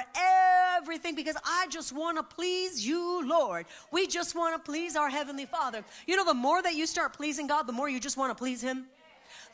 everything 0.78 1.16
because 1.16 1.38
I 1.44 1.66
just 1.70 1.92
want 1.92 2.18
to 2.18 2.24
please 2.24 2.86
you, 2.86 3.28
Lord. 3.28 3.66
We 3.92 4.06
just 4.06 4.36
want 4.36 4.56
to 4.56 4.72
please 4.72 4.96
our 4.96 5.10
Heavenly 5.10 5.46
Father. 5.46 5.84
You 6.06 6.18
know, 6.18 6.26
the 6.26 6.36
more 6.36 6.62
that 6.62 6.76
you 6.76 6.86
start 6.86 7.14
pleasing 7.14 7.48
God, 7.48 7.64
the 7.64 7.74
more 7.74 7.90
you 7.90 8.00
just 8.00 8.18
want 8.18 8.30
to 8.30 8.36
please 8.36 8.62
Him. 8.62 8.86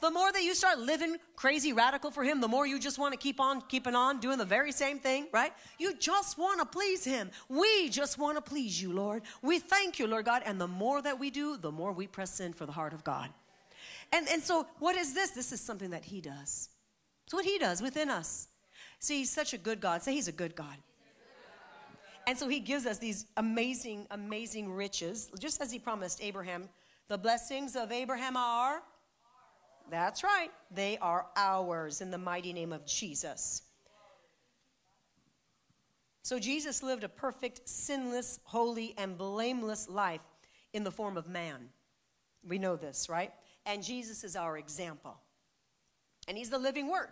The 0.01 0.11
more 0.11 0.31
that 0.31 0.43
you 0.43 0.53
start 0.53 0.79
living 0.79 1.17
crazy 1.35 1.73
radical 1.73 2.11
for 2.11 2.23
Him, 2.23 2.41
the 2.41 2.47
more 2.47 2.67
you 2.67 2.79
just 2.79 2.99
want 2.99 3.13
to 3.13 3.17
keep 3.17 3.39
on 3.39 3.61
keeping 3.61 3.95
on 3.95 4.19
doing 4.19 4.37
the 4.37 4.45
very 4.45 4.71
same 4.71 4.99
thing, 4.99 5.27
right? 5.31 5.53
You 5.79 5.95
just 5.97 6.37
want 6.37 6.59
to 6.59 6.65
please 6.65 7.03
Him. 7.03 7.31
We 7.49 7.89
just 7.89 8.17
want 8.17 8.37
to 8.37 8.41
please 8.41 8.81
you, 8.81 8.91
Lord. 8.91 9.23
We 9.41 9.59
thank 9.59 9.97
you, 9.99 10.07
Lord 10.07 10.25
God. 10.25 10.43
And 10.45 10.59
the 10.59 10.67
more 10.67 11.01
that 11.01 11.19
we 11.19 11.29
do, 11.29 11.57
the 11.57 11.71
more 11.71 11.91
we 11.91 12.07
press 12.07 12.39
in 12.39 12.53
for 12.53 12.65
the 12.65 12.71
heart 12.71 12.93
of 12.93 13.03
God. 13.03 13.29
And, 14.11 14.27
and 14.29 14.41
so, 14.41 14.67
what 14.79 14.95
is 14.95 15.13
this? 15.13 15.31
This 15.31 15.51
is 15.51 15.61
something 15.61 15.89
that 15.91 16.05
He 16.05 16.21
does. 16.21 16.69
It's 17.25 17.33
what 17.33 17.45
He 17.45 17.57
does 17.57 17.81
within 17.81 18.09
us. 18.09 18.47
See, 18.99 19.19
He's 19.19 19.31
such 19.31 19.53
a 19.53 19.57
good 19.57 19.79
God. 19.79 20.03
Say, 20.03 20.13
He's 20.13 20.27
a 20.27 20.33
good 20.33 20.55
God. 20.55 20.75
And 22.27 22.37
so 22.37 22.47
He 22.47 22.59
gives 22.59 22.85
us 22.85 22.97
these 22.97 23.25
amazing, 23.37 24.07
amazing 24.11 24.71
riches, 24.71 25.29
just 25.39 25.61
as 25.61 25.71
He 25.71 25.79
promised 25.79 26.23
Abraham. 26.23 26.69
The 27.07 27.17
blessings 27.17 27.75
of 27.75 27.91
Abraham 27.91 28.35
are. 28.35 28.81
That's 29.89 30.23
right. 30.23 30.49
They 30.71 30.97
are 30.97 31.27
ours 31.35 32.01
in 32.01 32.11
the 32.11 32.17
mighty 32.17 32.53
name 32.53 32.73
of 32.73 32.85
Jesus. 32.85 33.61
So 36.23 36.39
Jesus 36.39 36.81
lived 36.81 37.03
a 37.03 37.09
perfect, 37.09 37.69
sinless, 37.69 38.39
holy, 38.45 38.95
and 38.97 39.17
blameless 39.17 39.87
life 39.87 40.21
in 40.73 40.83
the 40.83 40.91
form 40.91 41.17
of 41.17 41.29
man. 41.29 41.69
We 42.47 42.57
know 42.57 42.75
this, 42.75 43.09
right? 43.09 43.31
And 43.65 43.83
Jesus 43.83 44.23
is 44.23 44.35
our 44.35 44.57
example. 44.57 45.17
And 46.27 46.35
he's 46.35 46.49
the 46.49 46.57
living 46.57 46.89
word. 46.89 47.09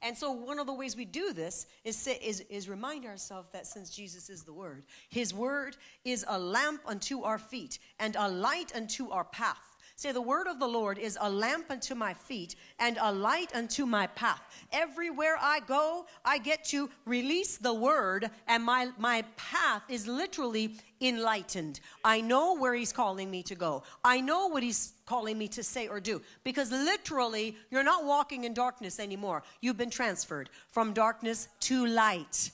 And 0.00 0.16
so, 0.16 0.30
one 0.30 0.60
of 0.60 0.66
the 0.66 0.74
ways 0.74 0.96
we 0.96 1.04
do 1.04 1.32
this 1.32 1.66
is, 1.84 2.06
is, 2.06 2.40
is 2.48 2.68
remind 2.68 3.04
ourselves 3.04 3.48
that 3.52 3.66
since 3.66 3.90
Jesus 3.90 4.30
is 4.30 4.44
the 4.44 4.52
Word, 4.52 4.84
His 5.08 5.34
Word 5.34 5.76
is 6.04 6.24
a 6.28 6.38
lamp 6.38 6.82
unto 6.86 7.22
our 7.22 7.38
feet 7.38 7.80
and 7.98 8.14
a 8.14 8.28
light 8.28 8.72
unto 8.76 9.10
our 9.10 9.24
path. 9.24 9.67
Say, 9.98 10.12
the 10.12 10.22
word 10.22 10.46
of 10.46 10.60
the 10.60 10.68
Lord 10.68 10.96
is 10.96 11.18
a 11.20 11.28
lamp 11.28 11.72
unto 11.72 11.96
my 11.96 12.14
feet 12.14 12.54
and 12.78 12.98
a 13.00 13.10
light 13.10 13.52
unto 13.52 13.84
my 13.84 14.06
path. 14.06 14.40
Everywhere 14.70 15.36
I 15.40 15.58
go, 15.58 16.06
I 16.24 16.38
get 16.38 16.62
to 16.66 16.88
release 17.04 17.56
the 17.56 17.74
word, 17.74 18.30
and 18.46 18.62
my, 18.62 18.90
my 18.96 19.24
path 19.36 19.82
is 19.88 20.06
literally 20.06 20.76
enlightened. 21.00 21.80
I 22.04 22.20
know 22.20 22.54
where 22.54 22.76
he's 22.76 22.92
calling 22.92 23.28
me 23.28 23.42
to 23.42 23.56
go. 23.56 23.82
I 24.04 24.20
know 24.20 24.46
what 24.46 24.62
he's 24.62 24.92
calling 25.04 25.36
me 25.36 25.48
to 25.48 25.64
say 25.64 25.88
or 25.88 25.98
do. 25.98 26.22
Because 26.44 26.70
literally, 26.70 27.56
you're 27.68 27.82
not 27.82 28.04
walking 28.04 28.44
in 28.44 28.54
darkness 28.54 29.00
anymore. 29.00 29.42
You've 29.60 29.78
been 29.78 29.90
transferred 29.90 30.48
from 30.70 30.92
darkness 30.92 31.48
to 31.62 31.86
light. 31.86 32.52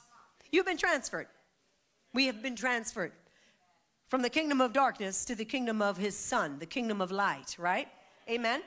You've 0.51 0.65
been 0.65 0.79
transferred. 0.79 1.27
We 2.15 2.25
have 2.25 2.43
been 2.43 2.57
transferred 2.57 3.13
from 4.15 4.23
the 4.23 4.31
kingdom 4.31 4.61
of 4.61 4.73
darkness 4.73 5.25
to 5.25 5.35
the 5.35 5.45
kingdom 5.45 5.83
of 5.83 5.97
his 5.97 6.17
son, 6.17 6.57
the 6.61 6.67
kingdom 6.67 7.01
of 7.01 7.11
light, 7.11 7.57
right? 7.59 7.89
Amen? 8.31 8.63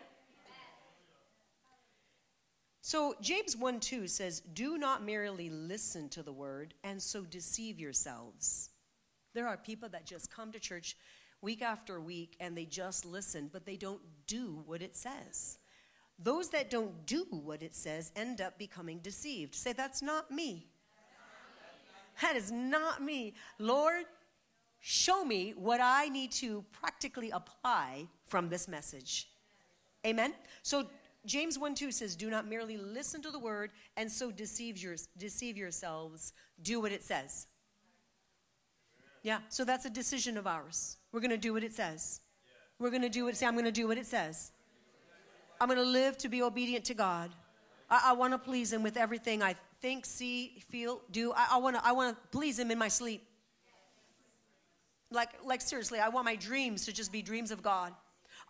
So 2.81 3.15
James 3.21 3.55
1 3.55 3.79
2 3.79 4.09
says, 4.09 4.41
Do 4.41 4.77
not 4.77 5.05
merely 5.05 5.49
listen 5.49 6.09
to 6.09 6.21
the 6.21 6.33
word 6.33 6.73
and 6.83 7.01
so 7.01 7.21
deceive 7.21 7.79
yourselves. 7.79 8.71
There 9.33 9.47
are 9.47 9.55
people 9.55 9.87
that 9.87 10.05
just 10.05 10.29
come 10.29 10.51
to 10.51 10.59
church 10.59 10.97
week 11.41 11.61
after 11.61 12.01
week 12.01 12.35
and 12.41 12.57
they 12.57 12.65
just 12.65 13.05
listen, 13.05 13.49
but 13.53 13.65
they 13.65 13.77
don't 13.77 14.01
do 14.27 14.63
what 14.65 14.81
it 14.81 14.97
says. 14.97 15.59
Those 16.19 16.49
that 16.49 16.69
don't 16.69 17.05
do 17.05 17.25
what 17.29 17.63
it 17.63 17.73
says 17.73 18.11
end 18.17 18.41
up 18.41 18.57
becoming 18.57 18.99
deceived. 18.99 19.55
Say, 19.55 19.71
That's 19.71 20.01
not 20.01 20.29
me. 20.29 20.67
That 22.21 22.35
is 22.35 22.51
not 22.51 23.01
me. 23.01 23.35
Lord, 23.59 24.05
show 24.89 25.25
me 25.25 25.53
what 25.57 25.81
I 25.81 26.07
need 26.07 26.31
to 26.31 26.63
practically 26.71 27.29
apply 27.31 28.07
from 28.25 28.47
this 28.47 28.69
message. 28.69 29.27
Amen? 30.05 30.33
So 30.63 30.87
James 31.25 31.59
1 31.59 31.75
2 31.75 31.91
says, 31.91 32.15
Do 32.15 32.29
not 32.29 32.47
merely 32.47 32.77
listen 32.77 33.21
to 33.23 33.29
the 33.29 33.39
word 33.39 33.71
and 33.97 34.09
so 34.09 34.31
deceive, 34.31 34.77
your, 34.77 34.95
deceive 35.17 35.57
yourselves. 35.57 36.31
Do 36.63 36.79
what 36.79 36.93
it 36.93 37.03
says. 37.03 37.47
Yeah, 39.23 39.39
so 39.49 39.65
that's 39.65 39.83
a 39.83 39.89
decision 39.89 40.37
of 40.37 40.47
ours. 40.47 40.95
We're 41.11 41.19
going 41.19 41.31
to 41.31 41.37
do 41.37 41.51
what 41.51 41.65
it 41.65 41.73
says. 41.73 42.21
We're 42.79 42.91
going 42.91 43.01
to 43.01 43.09
do 43.09 43.25
what 43.25 43.33
it 43.33 43.37
says. 43.37 43.47
I'm 43.49 43.55
going 43.55 43.65
to 43.65 43.71
do 43.73 43.89
what 43.89 43.97
it 43.97 44.05
says. 44.05 44.51
I'm 45.59 45.67
going 45.67 45.79
to 45.79 45.85
live 45.85 46.17
to 46.19 46.29
be 46.29 46.41
obedient 46.41 46.85
to 46.85 46.93
God. 46.93 47.31
I, 47.89 48.11
I 48.11 48.13
want 48.13 48.31
to 48.31 48.37
please 48.37 48.71
Him 48.71 48.83
with 48.83 48.95
everything 48.95 49.43
I 49.43 49.55
think, 49.81 50.05
see, 50.05 50.63
feel, 50.69 51.01
do. 51.11 51.33
I, 51.33 51.47
I 51.51 51.57
want 51.57 51.75
to 51.75 51.85
I 51.85 51.91
wanna 51.91 52.15
please 52.31 52.57
Him 52.57 52.71
in 52.71 52.77
my 52.77 52.87
sleep. 52.87 53.26
Like, 55.11 55.29
like 55.45 55.61
seriously, 55.61 55.99
I 55.99 56.09
want 56.09 56.25
my 56.25 56.35
dreams 56.35 56.85
to 56.85 56.93
just 56.93 57.11
be 57.11 57.21
dreams 57.21 57.51
of 57.51 57.61
God. 57.61 57.93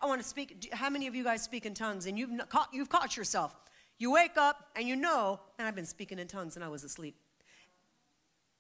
I 0.01 0.05
want 0.07 0.21
to 0.21 0.27
speak. 0.27 0.69
How 0.73 0.89
many 0.89 1.07
of 1.07 1.15
you 1.15 1.23
guys 1.23 1.41
speak 1.41 1.65
in 1.65 1.73
tongues 1.73 2.05
and 2.05 2.17
you've 2.17 2.31
caught, 2.49 2.69
you've 2.73 2.89
caught 2.89 3.17
yourself? 3.17 3.55
You 3.99 4.11
wake 4.11 4.37
up 4.37 4.67
and 4.75 4.87
you 4.87 4.95
know, 4.95 5.39
and 5.57 5.67
I've 5.67 5.75
been 5.75 5.85
speaking 5.85 6.19
in 6.19 6.27
tongues 6.27 6.55
and 6.55 6.63
I 6.63 6.67
was 6.67 6.83
asleep. 6.83 7.15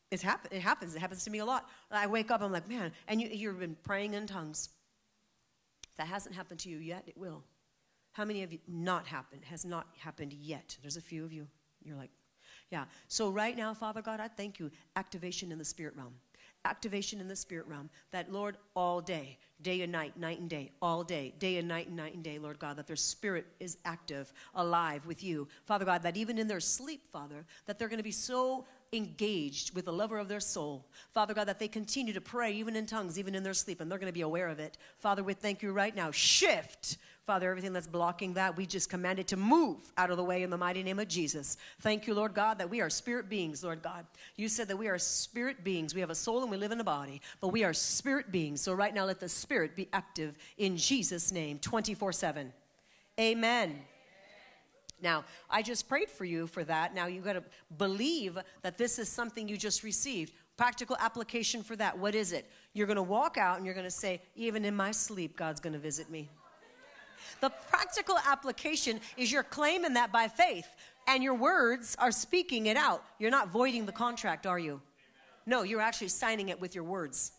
It's 0.09 0.23
happen, 0.23 0.51
it 0.55 0.61
happens. 0.61 0.95
It 0.95 0.99
happens 0.99 1.23
to 1.25 1.29
me 1.29 1.39
a 1.39 1.45
lot. 1.45 1.69
I 1.91 2.07
wake 2.07 2.31
up, 2.31 2.41
I'm 2.41 2.51
like, 2.51 2.69
man, 2.69 2.91
and 3.07 3.21
you, 3.21 3.27
you've 3.27 3.59
been 3.59 3.75
praying 3.83 4.13
in 4.13 4.25
tongues. 4.25 4.69
If 5.91 5.97
that 5.97 6.07
hasn't 6.07 6.33
happened 6.33 6.61
to 6.61 6.69
you 6.69 6.77
yet, 6.77 7.03
it 7.07 7.17
will. 7.17 7.43
How 8.13 8.25
many 8.25 8.41
of 8.43 8.51
you 8.51 8.59
not 8.67 9.05
happened? 9.05 9.43
Has 9.45 9.65
not 9.65 9.87
happened 9.99 10.33
yet. 10.33 10.77
There's 10.81 10.97
a 10.97 11.01
few 11.01 11.23
of 11.23 11.33
you. 11.33 11.47
You're 11.83 11.97
like, 11.97 12.09
yeah. 12.71 12.85
So 13.07 13.29
right 13.29 13.55
now, 13.55 13.73
Father 13.73 14.01
God, 14.01 14.19
I 14.19 14.27
thank 14.27 14.59
you. 14.59 14.71
Activation 14.95 15.51
in 15.51 15.57
the 15.57 15.65
spirit 15.65 15.95
realm 15.95 16.13
activation 16.65 17.21
in 17.21 17.27
the 17.27 17.35
spirit 17.35 17.67
realm 17.67 17.89
that, 18.11 18.31
Lord, 18.31 18.57
all 18.75 19.01
day, 19.01 19.37
day 19.61 19.81
and 19.81 19.91
night, 19.91 20.17
night 20.17 20.39
and 20.39 20.49
day, 20.49 20.71
all 20.81 21.03
day, 21.03 21.33
day 21.39 21.57
and 21.57 21.67
night 21.67 21.87
and 21.87 21.95
night 21.95 22.13
and 22.13 22.23
day, 22.23 22.39
Lord 22.39 22.59
God, 22.59 22.77
that 22.77 22.87
their 22.87 22.95
spirit 22.95 23.45
is 23.59 23.77
active, 23.85 24.31
alive 24.55 25.05
with 25.05 25.23
you. 25.23 25.47
Father 25.65 25.85
God, 25.85 26.03
that 26.03 26.17
even 26.17 26.37
in 26.37 26.47
their 26.47 26.59
sleep, 26.59 27.01
Father, 27.11 27.45
that 27.65 27.79
they're 27.79 27.87
going 27.87 27.97
to 27.97 28.03
be 28.03 28.11
so 28.11 28.65
engaged 28.93 29.75
with 29.75 29.85
the 29.85 29.93
lover 29.93 30.17
of 30.17 30.27
their 30.27 30.39
soul. 30.39 30.85
Father 31.13 31.33
God, 31.33 31.47
that 31.47 31.59
they 31.59 31.67
continue 31.67 32.13
to 32.13 32.21
pray 32.21 32.53
even 32.53 32.75
in 32.75 32.85
tongues, 32.85 33.19
even 33.19 33.35
in 33.35 33.43
their 33.43 33.53
sleep, 33.53 33.81
and 33.81 33.91
they're 33.91 33.99
going 33.99 34.11
to 34.11 34.13
be 34.13 34.21
aware 34.21 34.47
of 34.47 34.59
it. 34.59 34.77
Father, 34.99 35.23
we 35.23 35.33
thank 35.33 35.61
you 35.61 35.71
right 35.71 35.95
now. 35.95 36.11
Shift 36.11 36.97
Father, 37.27 37.49
everything 37.49 37.73
that's 37.73 37.87
blocking 37.87 38.35
that, 38.35 38.55
we 38.55 38.65
just 38.65 38.89
command 38.89 39.19
it 39.19 39.27
to 39.27 39.35
move 39.35 39.79
out 39.97 40.09
of 40.09 40.15
the 40.15 40.23
way 40.23 40.43
in 40.43 40.49
the 40.49 40.57
mighty 40.57 40.81
name 40.81 40.97
of 40.97 41.09
Jesus. 41.09 41.57
Thank 41.81 42.07
you, 42.07 42.13
Lord 42.13 42.33
God, 42.33 42.57
that 42.57 42.69
we 42.69 42.79
are 42.79 42.89
spirit 42.89 43.27
beings, 43.27 43.65
Lord 43.65 43.83
God. 43.83 44.05
You 44.37 44.47
said 44.47 44.69
that 44.69 44.77
we 44.77 44.87
are 44.87 44.97
spirit 44.97 45.61
beings. 45.61 45.93
We 45.93 45.99
have 45.99 46.09
a 46.09 46.15
soul 46.15 46.41
and 46.41 46.49
we 46.49 46.55
live 46.55 46.71
in 46.71 46.79
a 46.79 46.85
body, 46.85 47.21
but 47.41 47.49
we 47.49 47.65
are 47.65 47.73
spirit 47.73 48.31
beings. 48.31 48.61
So 48.61 48.71
right 48.71 48.93
now, 48.93 49.03
let 49.03 49.19
the 49.19 49.27
spirit 49.27 49.75
be 49.75 49.89
active 49.91 50.37
in 50.57 50.77
Jesus' 50.77 51.33
name, 51.33 51.59
24 51.59 52.13
7. 52.13 52.53
Amen. 53.19 53.77
Now, 55.01 55.25
I 55.49 55.63
just 55.63 55.89
prayed 55.89 56.09
for 56.09 56.23
you 56.23 56.47
for 56.47 56.63
that. 56.63 56.95
Now 56.95 57.07
you 57.07 57.19
got 57.19 57.33
to 57.33 57.43
believe 57.77 58.37
that 58.61 58.77
this 58.77 58.99
is 58.99 59.09
something 59.09 59.49
you 59.49 59.57
just 59.57 59.83
received. 59.83 60.31
Practical 60.55 60.95
application 60.97 61.61
for 61.61 61.75
that. 61.75 61.99
What 61.99 62.15
is 62.15 62.31
it? 62.31 62.49
You're 62.71 62.87
going 62.87 62.95
to 62.95 63.03
walk 63.03 63.37
out 63.37 63.57
and 63.57 63.65
you're 63.65 63.75
going 63.75 63.85
to 63.85 63.91
say, 63.91 64.21
even 64.37 64.63
in 64.63 64.73
my 64.73 64.91
sleep, 64.91 65.35
God's 65.35 65.59
going 65.59 65.73
to 65.73 65.79
visit 65.79 66.09
me. 66.09 66.29
The 67.41 67.49
practical 67.69 68.17
application 68.25 68.99
is 69.15 69.31
you're 69.31 69.43
claiming 69.43 69.93
that 69.93 70.11
by 70.11 70.27
faith, 70.27 70.67
and 71.07 71.23
your 71.23 71.35
words 71.35 71.95
are 71.99 72.11
speaking 72.11 72.65
it 72.65 72.77
out. 72.77 73.03
You're 73.19 73.31
not 73.31 73.49
voiding 73.49 73.85
the 73.85 73.91
contract, 73.91 74.45
are 74.45 74.59
you? 74.59 74.81
No, 75.45 75.63
you're 75.63 75.81
actually 75.81 76.09
signing 76.09 76.49
it 76.49 76.59
with 76.59 76.75
your 76.75 76.83
words. 76.83 77.31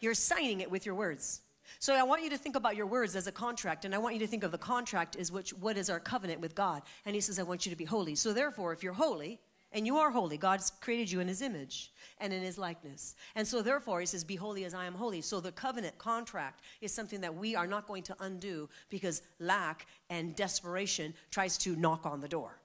You're 0.00 0.14
signing 0.14 0.60
it 0.60 0.70
with 0.70 0.84
your 0.84 0.94
words. 0.94 1.40
So 1.78 1.94
I 1.94 2.02
want 2.02 2.22
you 2.22 2.30
to 2.30 2.38
think 2.38 2.56
about 2.56 2.76
your 2.76 2.86
words 2.86 3.14
as 3.16 3.26
a 3.26 3.32
contract, 3.32 3.84
and 3.84 3.94
I 3.94 3.98
want 3.98 4.14
you 4.14 4.20
to 4.20 4.26
think 4.26 4.44
of 4.44 4.50
the 4.50 4.58
contract 4.58 5.16
as 5.16 5.30
which, 5.30 5.50
what 5.50 5.76
is 5.76 5.90
our 5.90 6.00
covenant 6.00 6.40
with 6.40 6.54
God. 6.54 6.82
And 7.04 7.14
He 7.14 7.20
says, 7.20 7.38
I 7.38 7.42
want 7.42 7.66
you 7.66 7.70
to 7.70 7.76
be 7.76 7.84
holy. 7.84 8.14
So 8.14 8.32
therefore, 8.32 8.72
if 8.72 8.82
you're 8.82 8.92
holy, 8.92 9.38
and 9.72 9.86
you 9.86 9.98
are 9.98 10.10
holy, 10.10 10.36
God's 10.36 10.70
created 10.80 11.10
you 11.10 11.20
in 11.20 11.28
His 11.28 11.42
image 11.42 11.92
and 12.18 12.32
in 12.32 12.42
his 12.42 12.58
likeness. 12.58 13.14
And 13.34 13.46
so, 13.46 13.62
therefore, 13.62 14.00
he 14.00 14.06
says, 14.06 14.24
Be 14.24 14.36
holy 14.36 14.64
as 14.64 14.74
I 14.74 14.86
am 14.86 14.94
holy. 14.94 15.20
So, 15.20 15.40
the 15.40 15.52
covenant 15.52 15.98
contract 15.98 16.62
is 16.80 16.92
something 16.92 17.20
that 17.20 17.34
we 17.34 17.54
are 17.54 17.66
not 17.66 17.86
going 17.86 18.02
to 18.04 18.16
undo 18.20 18.68
because 18.88 19.22
lack 19.38 19.86
and 20.08 20.34
desperation 20.34 21.14
tries 21.30 21.58
to 21.58 21.76
knock 21.76 22.06
on 22.06 22.20
the 22.20 22.28
door. 22.28 22.58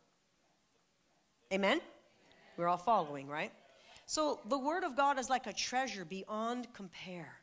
Amen? 1.54 1.82
We're 2.58 2.68
all 2.68 2.78
following, 2.78 3.28
right? 3.28 3.52
So, 4.06 4.40
the 4.48 4.58
word 4.58 4.84
of 4.84 4.96
God 4.96 5.20
is 5.20 5.30
like 5.30 5.48
a 5.48 5.54
treasure 5.54 6.06
beyond 6.06 6.74
compare. 6.74 7.36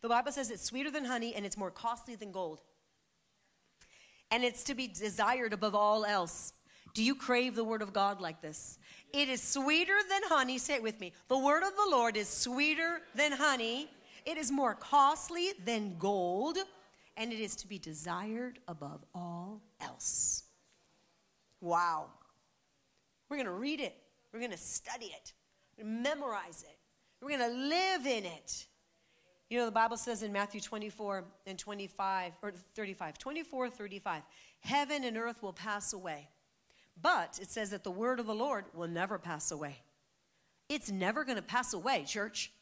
The 0.00 0.08
Bible 0.08 0.32
says 0.32 0.50
it's 0.50 0.62
sweeter 0.62 0.90
than 0.90 1.04
honey 1.04 1.34
and 1.34 1.44
it's 1.44 1.56
more 1.56 1.70
costly 1.70 2.14
than 2.14 2.30
gold. 2.30 2.60
And 4.30 4.44
it's 4.44 4.62
to 4.64 4.74
be 4.74 4.86
desired 4.86 5.54
above 5.54 5.74
all 5.74 6.04
else. 6.04 6.52
Do 6.98 7.04
you 7.04 7.14
crave 7.14 7.54
the 7.54 7.62
word 7.62 7.80
of 7.80 7.92
God 7.92 8.20
like 8.20 8.40
this? 8.40 8.76
It 9.12 9.28
is 9.28 9.40
sweeter 9.40 9.94
than 10.10 10.20
honey. 10.24 10.58
Say 10.58 10.74
it 10.74 10.82
with 10.82 10.98
me. 10.98 11.12
The 11.28 11.38
word 11.38 11.62
of 11.62 11.70
the 11.76 11.86
Lord 11.88 12.16
is 12.16 12.28
sweeter 12.28 13.02
than 13.14 13.30
honey. 13.30 13.88
It 14.26 14.36
is 14.36 14.50
more 14.50 14.74
costly 14.74 15.50
than 15.64 15.96
gold, 15.96 16.58
and 17.16 17.32
it 17.32 17.38
is 17.38 17.54
to 17.54 17.68
be 17.68 17.78
desired 17.78 18.58
above 18.66 19.04
all 19.14 19.62
else. 19.80 20.42
Wow. 21.60 22.06
We're 23.28 23.36
going 23.36 23.46
to 23.46 23.52
read 23.52 23.78
it. 23.78 23.94
We're 24.32 24.40
going 24.40 24.50
to 24.50 24.58
study 24.58 25.14
it. 25.14 25.34
memorize 25.80 26.64
it. 26.68 26.78
We're 27.22 27.38
going 27.38 27.48
to 27.48 27.56
live 27.56 28.06
in 28.06 28.24
it. 28.24 28.66
You 29.50 29.60
know, 29.60 29.66
the 29.66 29.70
Bible 29.70 29.98
says 29.98 30.24
in 30.24 30.32
Matthew 30.32 30.60
24 30.60 31.22
and 31.46 31.56
25, 31.56 32.32
or 32.42 32.50
35, 32.74 33.18
24, 33.18 33.70
35, 33.70 34.22
heaven 34.62 35.04
and 35.04 35.16
earth 35.16 35.44
will 35.44 35.52
pass 35.52 35.92
away. 35.92 36.28
But 37.00 37.38
it 37.40 37.50
says 37.50 37.70
that 37.70 37.84
the 37.84 37.90
word 37.90 38.20
of 38.20 38.26
the 38.26 38.34
Lord 38.34 38.64
will 38.74 38.88
never 38.88 39.18
pass 39.18 39.50
away. 39.50 39.78
It's 40.68 40.90
never 40.90 41.24
going 41.24 41.36
to 41.36 41.42
pass 41.42 41.72
away, 41.72 42.04
church. 42.04 42.52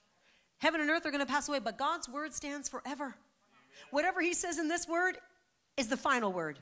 Heaven 0.59 0.81
and 0.81 0.90
earth 0.90 1.07
are 1.07 1.11
going 1.11 1.25
to 1.25 1.31
pass 1.31 1.49
away, 1.49 1.59
but 1.59 1.76
God's 1.78 2.09
word 2.09 2.35
stands 2.35 2.69
forever. 2.69 3.14
Whatever 3.90 4.21
he 4.21 4.33
says 4.33 4.59
in 4.59 4.69
this 4.69 4.88
word 4.88 5.19
is 5.76 5.88
the 5.88 5.97
final 5.97 6.33
word. 6.33 6.59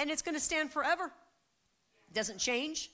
And 0.00 0.10
it's 0.10 0.22
going 0.22 0.34
to 0.34 0.40
stand 0.40 0.72
forever. 0.72 1.12
It 2.08 2.14
doesn't 2.14 2.38
change. 2.38 2.90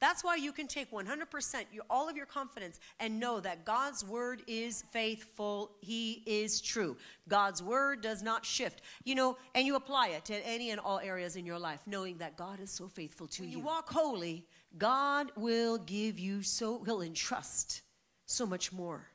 That's 0.00 0.24
why 0.24 0.36
you 0.36 0.52
can 0.52 0.66
take 0.66 0.90
100% 0.90 1.64
your, 1.72 1.84
all 1.90 2.08
of 2.08 2.16
your 2.16 2.26
confidence 2.26 2.80
and 2.98 3.20
know 3.20 3.38
that 3.40 3.66
God's 3.66 4.02
word 4.04 4.42
is 4.46 4.82
faithful. 4.92 5.72
He 5.80 6.22
is 6.24 6.60
true. 6.60 6.96
God's 7.28 7.62
word 7.62 8.00
does 8.00 8.22
not 8.22 8.46
shift. 8.46 8.80
You 9.04 9.14
know, 9.14 9.36
and 9.54 9.66
you 9.66 9.76
apply 9.76 10.08
it 10.08 10.24
to 10.26 10.46
any 10.46 10.70
and 10.70 10.80
all 10.80 11.00
areas 11.00 11.36
in 11.36 11.44
your 11.44 11.58
life, 11.58 11.80
knowing 11.86 12.16
that 12.18 12.36
God 12.36 12.60
is 12.60 12.70
so 12.70 12.88
faithful 12.88 13.26
to 13.28 13.42
when 13.42 13.50
you. 13.50 13.58
You 13.58 13.64
walk 13.64 13.90
holy, 13.90 14.46
God 14.78 15.30
will 15.36 15.76
give 15.76 16.18
you 16.18 16.42
so, 16.42 16.82
He'll 16.84 17.02
entrust 17.02 17.82
so 18.24 18.46
much 18.46 18.72
more 18.72 19.06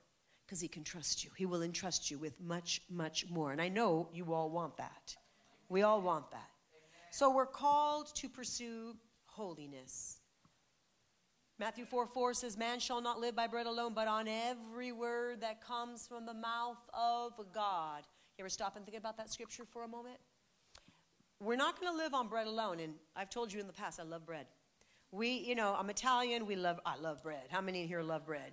because 0.46 0.62
He 0.62 0.68
can 0.68 0.84
trust 0.84 1.24
you. 1.24 1.32
He 1.36 1.48
will 1.48 1.64
entrust 1.64 2.12
you 2.12 2.20
with 2.20 2.40
much, 2.40 2.82
much 2.92 3.28
more. 3.30 3.52
And 3.52 3.62
I 3.62 3.70
know 3.70 4.08
you 4.14 4.34
all 4.34 4.52
want 4.52 4.78
that. 4.78 5.16
We 5.68 5.82
all 5.82 6.02
want 6.02 6.30
that. 6.30 6.50
So 7.12 7.34
we're 7.34 7.48
called 7.48 8.14
to 8.16 8.30
pursue 8.30 8.96
holiness. 9.26 10.20
Matthew 11.58 11.86
4 11.86 12.08
4 12.08 12.34
says, 12.34 12.58
Man 12.58 12.80
shall 12.80 13.02
not 13.02 13.20
live 13.20 13.36
by 13.36 13.48
bread 13.48 13.66
alone, 13.66 13.94
but 13.94 14.08
on 14.08 14.28
every 14.28 14.92
word 14.92 15.40
that 15.42 15.66
comes 15.66 16.06
from 16.06 16.26
the 16.26 16.34
mouth 16.34 16.78
of 16.94 17.34
God. 17.54 18.04
You 18.38 18.42
ever 18.42 18.50
stop 18.50 18.76
and 18.76 18.86
think 18.86 18.98
about 18.98 19.16
that 19.18 19.32
scripture 19.32 19.64
for 19.64 19.84
a 19.84 19.88
moment? 19.88 20.18
We're 21.40 21.56
not 21.56 21.80
going 21.80 21.92
to 21.92 21.98
live 21.98 22.14
on 22.14 22.28
bread 22.28 22.48
alone. 22.48 22.82
And 22.82 22.96
I've 23.16 23.30
told 23.30 23.54
you 23.54 23.62
in 23.62 23.68
the 23.68 23.74
past, 23.74 24.00
I 24.02 24.04
love 24.04 24.26
bread. 24.26 24.48
We, 25.12 25.30
you 25.30 25.56
know, 25.56 25.76
I'm 25.78 25.90
Italian. 25.90 26.46
We 26.46 26.58
love, 26.58 26.80
I 26.86 26.98
love 26.98 27.24
bread. 27.24 27.44
How 27.50 27.62
many 27.62 27.84
in 27.84 27.88
here 27.88 28.02
love 28.02 28.26
bread? 28.26 28.52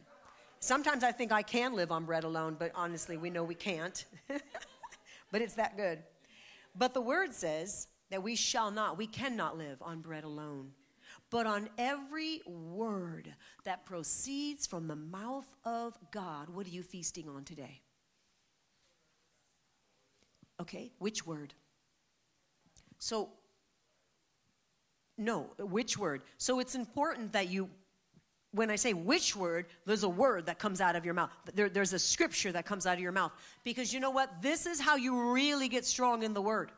Sometimes 0.61 1.02
I 1.02 1.11
think 1.11 1.32
I 1.32 1.42
can 1.42 1.75
live 1.75 1.90
on 1.90 2.04
bread 2.04 2.23
alone, 2.23 2.54
but 2.56 2.71
honestly, 2.76 3.16
we 3.16 3.30
know 3.30 3.42
we 3.42 3.56
can't. 3.56 4.04
but 5.32 5.42
it's 5.42 5.54
that 5.54 5.76
good. 5.76 6.04
But 6.76 6.94
the 6.94 7.00
word 7.00 7.35
says 7.35 7.88
that 8.11 8.23
we 8.23 8.37
shall 8.37 8.71
not, 8.71 8.97
we 8.97 9.09
cannot 9.09 9.59
live 9.59 9.78
on 9.82 10.00
bread 10.00 10.23
alone 10.23 10.71
but 11.31 11.47
on 11.47 11.69
every 11.78 12.40
word 12.47 13.35
that 13.64 13.85
proceeds 13.87 14.66
from 14.66 14.87
the 14.88 14.97
mouth 14.97 15.47
of 15.64 15.97
God. 16.11 16.50
What 16.50 16.66
are 16.66 16.71
you 16.71 16.83
feasting 16.83 17.28
on 17.28 17.45
today? 17.45 17.81
Okay, 20.61 20.92
which 20.99 21.26
word? 21.26 21.54
So, 22.99 23.31
no, 25.19 25.50
which 25.59 25.99
word? 25.99 26.23
So 26.38 26.61
it's 26.61 26.75
important 26.75 27.33
that 27.33 27.49
you, 27.49 27.69
when 28.52 28.71
I 28.71 28.76
say 28.76 28.92
which 28.92 29.35
word, 29.35 29.66
there's 29.87 30.04
a 30.04 30.09
word 30.09 30.47
that 30.47 30.59
comes 30.59 30.81
out 30.81 30.95
of 30.95 31.04
your 31.04 31.14
mouth. 31.14 31.31
There, 31.54 31.69
there's 31.69 31.92
a 31.92 31.99
scripture 31.99 32.52
that 32.52 32.64
comes 32.64 32.87
out 32.87 32.95
of 32.95 33.00
your 33.00 33.12
mouth. 33.12 33.33
Because 33.64 33.92
you 33.92 34.00
know 34.00 34.11
what? 34.11 34.42
This 34.42 34.66
is 34.66 34.81
how 34.81 34.97
you 34.97 35.33
really 35.33 35.69
get 35.69 35.85
strong 35.85 36.23
in 36.23 36.33
the 36.33 36.42
word 36.42 36.71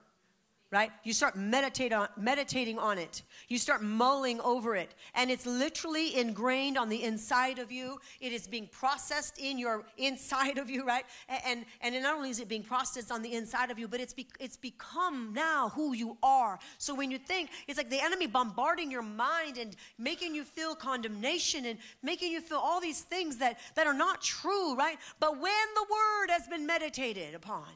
right? 0.75 0.91
You 1.05 1.13
start 1.13 1.37
meditate 1.37 1.93
on, 1.93 2.09
meditating 2.17 2.81
on 2.81 2.99
it. 2.99 3.23
You 3.47 3.59
start 3.59 3.81
mulling 3.81 4.41
over 4.41 4.75
it. 4.75 4.93
And 5.15 5.31
it's 5.31 5.47
literally 5.47 6.17
ingrained 6.17 6.77
on 6.77 6.89
the 6.89 7.05
inside 7.05 7.61
of 7.61 7.71
you. 7.71 8.01
It 8.21 8.33
is 8.33 8.49
being 8.49 8.69
processed 8.73 9.39
in 9.39 9.57
your 9.57 9.85
inside 9.99 10.59
of 10.59 10.69
you, 10.69 10.85
right? 10.85 11.05
And, 11.29 11.65
and, 11.81 11.95
and 11.95 12.03
not 12.03 12.17
only 12.17 12.31
is 12.31 12.41
it 12.41 12.49
being 12.49 12.65
processed 12.65 13.13
on 13.13 13.23
the 13.23 13.35
inside 13.35 13.71
of 13.71 13.79
you, 13.79 13.87
but 13.87 14.01
it's, 14.01 14.13
be, 14.13 14.27
it's 14.41 14.57
become 14.57 15.33
now 15.33 15.69
who 15.69 15.93
you 15.95 16.19
are. 16.25 16.59
So 16.79 16.93
when 16.93 17.13
you 17.13 17.19
think, 17.19 17.51
it's 17.69 17.79
like 17.79 17.89
the 17.89 18.03
enemy 18.03 18.27
bombarding 18.27 18.91
your 18.91 19.03
mind 19.03 19.59
and 19.59 19.77
making 19.97 20.35
you 20.35 20.43
feel 20.43 20.75
condemnation 20.75 21.67
and 21.67 21.79
making 22.03 22.33
you 22.33 22.41
feel 22.41 22.59
all 22.59 22.81
these 22.81 23.03
things 23.03 23.37
that, 23.37 23.61
that 23.77 23.87
are 23.87 23.95
not 23.95 24.23
true, 24.23 24.75
right? 24.75 24.99
But 25.21 25.35
when 25.41 25.67
the 25.77 25.87
word 25.89 26.31
has 26.31 26.49
been 26.49 26.67
meditated 26.67 27.37
upon, 27.37 27.69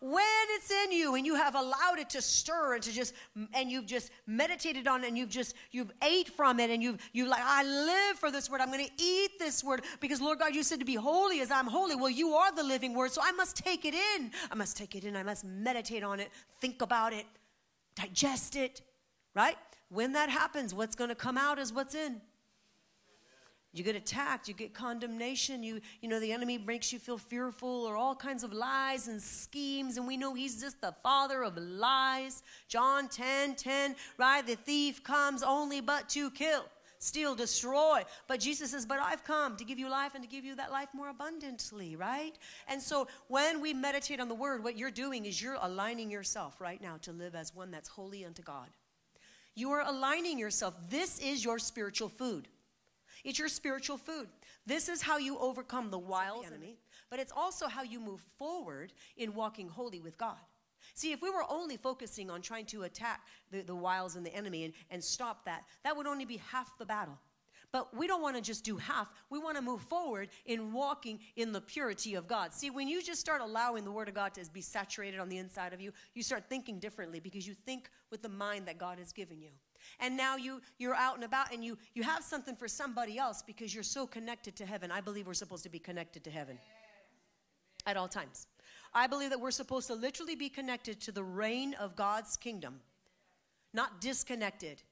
when 0.00 0.24
it's 0.50 0.70
in 0.70 0.92
you 0.92 1.14
and 1.14 1.24
you 1.24 1.34
have 1.34 1.54
allowed 1.54 1.98
it 1.98 2.10
to 2.10 2.22
stir 2.22 2.74
and 2.74 2.82
to 2.82 2.92
just 2.92 3.14
and 3.54 3.70
you've 3.70 3.86
just 3.86 4.10
meditated 4.26 4.86
on 4.86 5.04
it 5.04 5.08
and 5.08 5.18
you've 5.18 5.28
just 5.28 5.54
you've 5.70 5.92
ate 6.02 6.28
from 6.28 6.60
it 6.60 6.70
and 6.70 6.82
you've 6.82 6.98
you 7.12 7.26
like 7.26 7.42
i 7.44 7.62
live 7.64 8.18
for 8.18 8.30
this 8.30 8.50
word. 8.50 8.60
I'm 8.60 8.70
going 8.70 8.84
to 8.84 8.92
eat 9.02 9.38
this 9.38 9.62
word 9.64 9.82
because 10.00 10.20
lord 10.20 10.38
god 10.38 10.54
you 10.54 10.62
said 10.62 10.78
to 10.80 10.84
be 10.84 10.94
holy 10.94 11.40
as 11.40 11.50
i'm 11.50 11.66
holy. 11.66 11.96
Well 11.96 12.10
you 12.10 12.34
are 12.34 12.54
the 12.54 12.64
living 12.64 12.94
word 12.94 13.12
so 13.12 13.20
i 13.24 13.32
must 13.32 13.56
take 13.56 13.84
it 13.84 13.94
in. 13.94 14.30
I 14.50 14.54
must 14.54 14.76
take 14.76 14.94
it 14.94 15.04
in. 15.04 15.16
I 15.16 15.22
must 15.22 15.44
meditate 15.44 16.02
on 16.02 16.20
it 16.20 16.30
think 16.60 16.82
about 16.82 17.12
it 17.12 17.26
digest 17.94 18.56
it 18.56 18.80
right? 19.34 19.56
When 19.88 20.12
that 20.12 20.30
happens 20.30 20.74
what's 20.74 20.96
going 20.96 21.10
to 21.10 21.16
come 21.16 21.38
out 21.38 21.58
is 21.58 21.72
what's 21.72 21.94
in 21.94 22.20
you 23.74 23.82
get 23.82 23.96
attacked, 23.96 24.46
you 24.46 24.54
get 24.54 24.72
condemnation, 24.72 25.64
you, 25.64 25.80
you 26.00 26.08
know, 26.08 26.20
the 26.20 26.32
enemy 26.32 26.58
makes 26.58 26.92
you 26.92 27.00
feel 27.00 27.18
fearful 27.18 27.84
or 27.84 27.96
all 27.96 28.14
kinds 28.14 28.44
of 28.44 28.52
lies 28.52 29.08
and 29.08 29.20
schemes, 29.20 29.96
and 29.96 30.06
we 30.06 30.16
know 30.16 30.32
he's 30.32 30.60
just 30.60 30.80
the 30.80 30.94
father 31.02 31.42
of 31.42 31.56
lies. 31.58 32.44
John 32.68 33.08
10 33.08 33.56
10, 33.56 33.96
right? 34.16 34.46
The 34.46 34.54
thief 34.54 35.02
comes 35.02 35.42
only 35.42 35.80
but 35.80 36.08
to 36.10 36.30
kill, 36.30 36.64
steal, 37.00 37.34
destroy. 37.34 38.04
But 38.28 38.38
Jesus 38.38 38.70
says, 38.70 38.86
But 38.86 39.00
I've 39.00 39.24
come 39.24 39.56
to 39.56 39.64
give 39.64 39.80
you 39.80 39.90
life 39.90 40.14
and 40.14 40.22
to 40.22 40.30
give 40.30 40.44
you 40.44 40.54
that 40.54 40.70
life 40.70 40.90
more 40.94 41.08
abundantly, 41.08 41.96
right? 41.96 42.38
And 42.68 42.80
so 42.80 43.08
when 43.26 43.60
we 43.60 43.74
meditate 43.74 44.20
on 44.20 44.28
the 44.28 44.36
word, 44.36 44.62
what 44.62 44.78
you're 44.78 44.92
doing 44.92 45.26
is 45.26 45.42
you're 45.42 45.58
aligning 45.60 46.12
yourself 46.12 46.60
right 46.60 46.80
now 46.80 46.98
to 47.02 47.10
live 47.12 47.34
as 47.34 47.52
one 47.52 47.72
that's 47.72 47.88
holy 47.88 48.24
unto 48.24 48.42
God. 48.42 48.68
You 49.56 49.72
are 49.72 49.82
aligning 49.84 50.38
yourself. 50.38 50.74
This 50.88 51.18
is 51.18 51.44
your 51.44 51.58
spiritual 51.58 52.08
food. 52.08 52.46
It's 53.24 53.38
your 53.38 53.48
spiritual 53.48 53.96
food. 53.96 54.28
This 54.66 54.88
is 54.88 55.02
how 55.02 55.18
you 55.18 55.38
overcome 55.38 55.90
the 55.90 55.98
wiles 55.98 56.44
of 56.44 56.50
the 56.50 56.56
enemy, 56.56 56.78
but 57.10 57.18
it's 57.18 57.32
also 57.34 57.68
how 57.68 57.82
you 57.82 57.98
move 57.98 58.20
forward 58.38 58.92
in 59.16 59.34
walking 59.34 59.68
holy 59.68 60.00
with 60.00 60.18
God. 60.18 60.36
See, 60.92 61.12
if 61.12 61.22
we 61.22 61.30
were 61.30 61.44
only 61.48 61.78
focusing 61.78 62.30
on 62.30 62.42
trying 62.42 62.66
to 62.66 62.82
attack 62.82 63.22
the, 63.50 63.62
the 63.62 63.74
wiles 63.74 64.16
and 64.16 64.24
the 64.24 64.34
enemy 64.34 64.64
and, 64.64 64.74
and 64.90 65.02
stop 65.02 65.46
that, 65.46 65.64
that 65.82 65.96
would 65.96 66.06
only 66.06 66.26
be 66.26 66.36
half 66.36 66.76
the 66.78 66.84
battle. 66.84 67.18
But 67.72 67.96
we 67.96 68.06
don't 68.06 68.22
want 68.22 68.36
to 68.36 68.42
just 68.42 68.64
do 68.64 68.76
half. 68.76 69.10
We 69.30 69.40
want 69.40 69.56
to 69.56 69.62
move 69.62 69.80
forward 69.80 70.28
in 70.46 70.72
walking 70.72 71.18
in 71.34 71.50
the 71.50 71.60
purity 71.60 72.14
of 72.14 72.28
God. 72.28 72.52
See, 72.52 72.70
when 72.70 72.86
you 72.86 73.02
just 73.02 73.20
start 73.20 73.40
allowing 73.40 73.84
the 73.84 73.90
Word 73.90 74.08
of 74.08 74.14
God 74.14 74.32
to 74.34 74.48
be 74.52 74.60
saturated 74.60 75.18
on 75.18 75.28
the 75.28 75.38
inside 75.38 75.72
of 75.72 75.80
you, 75.80 75.92
you 76.14 76.22
start 76.22 76.44
thinking 76.48 76.78
differently 76.78 77.18
because 77.18 77.48
you 77.48 77.54
think 77.54 77.90
with 78.12 78.22
the 78.22 78.28
mind 78.28 78.68
that 78.68 78.78
God 78.78 78.98
has 78.98 79.12
given 79.12 79.40
you. 79.40 79.50
And 80.00 80.16
now 80.16 80.36
you, 80.36 80.60
you're 80.78 80.94
out 80.94 81.14
and 81.14 81.24
about 81.24 81.52
and 81.52 81.64
you, 81.64 81.78
you 81.94 82.02
have 82.02 82.22
something 82.22 82.56
for 82.56 82.68
somebody 82.68 83.18
else 83.18 83.42
because 83.42 83.74
you're 83.74 83.84
so 83.84 84.06
connected 84.06 84.56
to 84.56 84.66
heaven. 84.66 84.90
I 84.90 85.00
believe 85.00 85.26
we're 85.26 85.34
supposed 85.34 85.62
to 85.64 85.70
be 85.70 85.78
connected 85.78 86.24
to 86.24 86.30
heaven 86.30 86.58
at 87.86 87.96
all 87.96 88.08
times. 88.08 88.46
I 88.92 89.06
believe 89.06 89.30
that 89.30 89.40
we're 89.40 89.50
supposed 89.50 89.88
to 89.88 89.94
literally 89.94 90.36
be 90.36 90.48
connected 90.48 91.00
to 91.02 91.12
the 91.12 91.24
reign 91.24 91.74
of 91.74 91.96
God's 91.96 92.36
kingdom, 92.36 92.80
not 93.72 94.00
disconnected. 94.00 94.82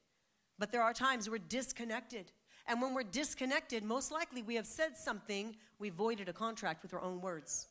But 0.59 0.73
there 0.73 0.83
are 0.83 0.93
times 0.93 1.31
we're 1.31 1.39
disconnected. 1.39 2.33
And 2.67 2.81
when 2.81 2.95
we're 2.95 3.03
disconnected, 3.03 3.83
most 3.83 4.13
likely 4.13 4.43
we 4.43 4.55
have 4.57 4.67
said 4.67 4.97
something, 4.97 5.57
we 5.79 5.91
voided 5.91 6.29
a 6.29 6.33
contract 6.33 6.83
with 6.83 6.95
our 6.95 7.01
own 7.01 7.21
words. 7.21 7.67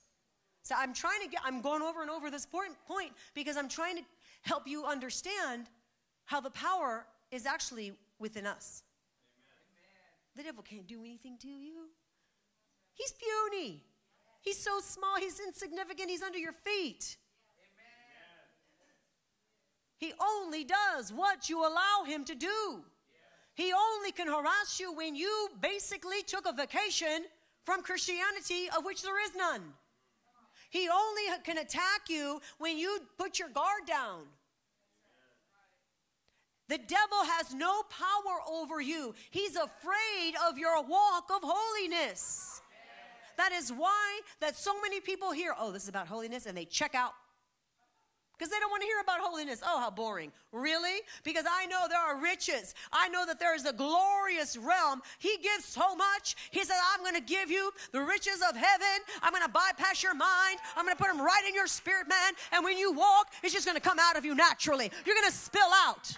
So 0.64 0.76
I'm 0.78 0.94
trying 0.94 1.22
to 1.22 1.28
get, 1.28 1.42
I'm 1.44 1.62
going 1.62 1.82
over 1.82 2.02
and 2.02 2.12
over 2.12 2.30
this 2.30 2.46
point, 2.46 2.74
point 2.88 3.12
because 3.34 3.58
I'm 3.58 3.70
trying 3.70 3.98
to 3.98 4.04
help 4.44 4.68
you 4.68 4.86
understand 4.86 5.68
how 6.32 6.40
the 6.40 6.50
power 6.52 7.06
is 7.30 7.46
actually 7.46 7.92
within 8.18 8.46
us. 8.46 8.84
Amen. 9.38 10.38
The 10.38 10.44
devil 10.44 10.64
can't 10.64 10.88
do 10.88 11.02
anything 11.02 11.38
to 11.40 11.50
you. 11.50 11.90
He's 12.94 13.12
puny. 13.12 13.84
He's 14.40 14.58
so 14.58 14.80
small, 14.80 15.18
he's 15.20 15.42
insignificant, 15.46 16.10
he's 16.10 16.24
under 16.24 16.38
your 16.38 16.54
feet. 16.54 17.18
Amen. 17.60 18.48
He 19.98 20.14
only 20.34 20.64
does 20.64 21.12
what 21.12 21.50
you 21.50 21.60
allow 21.60 22.06
him 22.08 22.24
to 22.24 22.34
do. 22.34 22.86
He 23.54 23.74
only 23.74 24.14
can 24.14 24.28
harass 24.28 24.80
you 24.80 24.94
when 24.94 25.18
you 25.18 25.50
basically 25.62 26.24
took 26.26 26.48
a 26.48 26.54
vacation 26.54 27.26
from 27.66 27.84
Christianity, 27.84 28.70
of 28.76 28.86
which 28.86 29.04
there 29.04 29.22
is 29.26 29.32
none. 29.36 29.74
He 30.70 30.88
only 30.88 31.24
can 31.44 31.58
attack 31.58 32.08
you 32.08 32.40
when 32.58 32.78
you 32.78 33.00
put 33.18 33.38
your 33.38 33.50
guard 33.50 33.86
down. 33.86 34.28
The 36.72 36.78
devil 36.78 37.26
has 37.26 37.54
no 37.54 37.84
power 37.90 38.40
over 38.50 38.80
you. 38.80 39.14
He's 39.30 39.58
afraid 39.58 40.36
of 40.48 40.58
your 40.58 40.82
walk 40.82 41.30
of 41.30 41.42
holiness. 41.44 42.62
That 43.36 43.52
is 43.52 43.74
why 43.74 44.22
that 44.40 44.56
so 44.56 44.80
many 44.80 45.02
people 45.02 45.34
hear, 45.34 45.54
"Oh, 45.60 45.74
this 45.74 45.84
is 45.84 45.90
about 45.90 46.08
holiness," 46.08 46.46
and 46.46 46.58
they 46.58 46.64
check 46.64 46.96
out 46.96 47.12
because 48.38 48.50
they 48.50 48.60
don't 48.62 48.72
want 48.72 48.84
to 48.84 48.88
hear 48.88 49.02
about 49.02 49.20
holiness. 49.20 49.62
Oh, 49.66 49.80
how 49.82 49.90
boring. 49.90 50.32
Really? 50.54 51.02
Because 51.26 51.44
I 51.46 51.66
know 51.66 51.88
there 51.90 52.00
are 52.00 52.22
riches. 52.22 52.74
I 52.94 53.10
know 53.10 53.26
that 53.26 53.38
there 53.38 53.54
is 53.54 53.66
a 53.66 53.74
glorious 53.74 54.56
realm. 54.56 55.02
He 55.20 55.36
gives 55.44 55.66
so 55.66 55.94
much. 55.98 56.38
He 56.52 56.64
said, 56.64 56.78
I'm 56.94 57.02
going 57.02 57.16
to 57.16 57.22
give 57.22 57.52
you 57.52 57.74
the 57.92 58.02
riches 58.02 58.42
of 58.50 58.56
heaven. 58.56 58.98
I'm 59.22 59.32
going 59.32 59.44
to 59.44 59.52
bypass 59.52 60.02
your 60.02 60.16
mind. 60.16 60.58
I'm 60.78 60.86
going 60.86 60.96
to 60.96 61.04
put 61.04 61.12
them 61.12 61.22
right 61.22 61.44
in 61.48 61.54
your 61.54 61.68
spirit, 61.68 62.08
man. 62.08 62.34
And 62.54 62.64
when 62.64 62.78
you 62.78 62.94
walk, 62.94 63.34
it's 63.44 63.54
just 63.54 63.66
going 63.66 63.78
to 63.78 63.90
come 63.90 64.00
out 64.00 64.16
of 64.16 64.26
you 64.26 64.34
naturally. 64.34 64.90
You're 65.06 65.16
going 65.16 65.30
to 65.30 65.38
spill 65.38 65.70
out. 65.86 66.18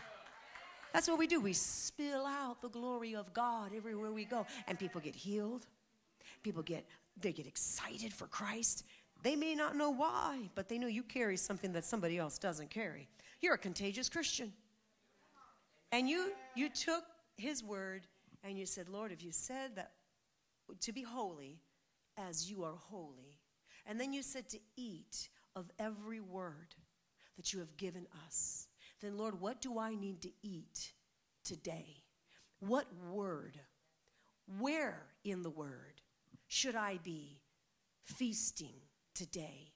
That's 0.93 1.07
what 1.07 1.17
we 1.17 1.25
do. 1.25 1.41
We 1.41 1.53
spill 1.53 2.25
out 2.25 2.61
the 2.61 2.69
glory 2.69 3.15
of 3.15 3.33
God 3.33 3.71
everywhere 3.75 4.11
we 4.11 4.25
go. 4.25 4.45
And 4.67 4.77
people 4.77 5.01
get 5.01 5.15
healed. 5.15 5.65
People 6.43 6.61
get 6.61 6.85
they 7.19 7.31
get 7.31 7.47
excited 7.47 8.13
for 8.13 8.27
Christ. 8.27 8.85
They 9.21 9.35
may 9.35 9.55
not 9.55 9.75
know 9.75 9.91
why, 9.91 10.49
but 10.55 10.67
they 10.67 10.77
know 10.77 10.87
you 10.87 11.03
carry 11.03 11.37
something 11.37 11.73
that 11.73 11.85
somebody 11.85 12.17
else 12.17 12.37
doesn't 12.37 12.69
carry. 12.69 13.07
You're 13.39 13.53
a 13.53 13.57
contagious 13.59 14.09
Christian. 14.09 14.53
And 15.91 16.09
you 16.09 16.31
you 16.55 16.69
took 16.69 17.03
his 17.37 17.63
word 17.63 18.07
and 18.43 18.57
you 18.57 18.65
said, 18.65 18.89
"Lord, 18.89 19.11
if 19.11 19.23
you 19.23 19.31
said 19.31 19.75
that 19.75 19.91
to 20.79 20.91
be 20.91 21.01
holy 21.01 21.59
as 22.17 22.49
you 22.49 22.63
are 22.63 22.75
holy." 22.75 23.39
And 23.85 23.99
then 23.99 24.13
you 24.13 24.21
said 24.21 24.47
to 24.49 24.59
eat 24.75 25.29
of 25.55 25.69
every 25.79 26.19
word 26.19 26.75
that 27.35 27.51
you 27.51 27.59
have 27.59 27.75
given 27.77 28.07
us. 28.25 28.67
Then 29.03 29.17
Lord, 29.17 29.41
what 29.41 29.59
do 29.61 29.77
I 29.77 29.95
need 29.95 30.21
to 30.21 30.31
eat 30.41 30.93
today? 31.43 32.03
What 32.61 32.87
word? 33.11 33.59
Where 34.59 35.03
in 35.25 35.41
the 35.41 35.49
word 35.49 36.01
should 36.47 36.77
I 36.77 36.99
be 37.03 37.41
feasting 38.05 38.75
today? 39.13 39.73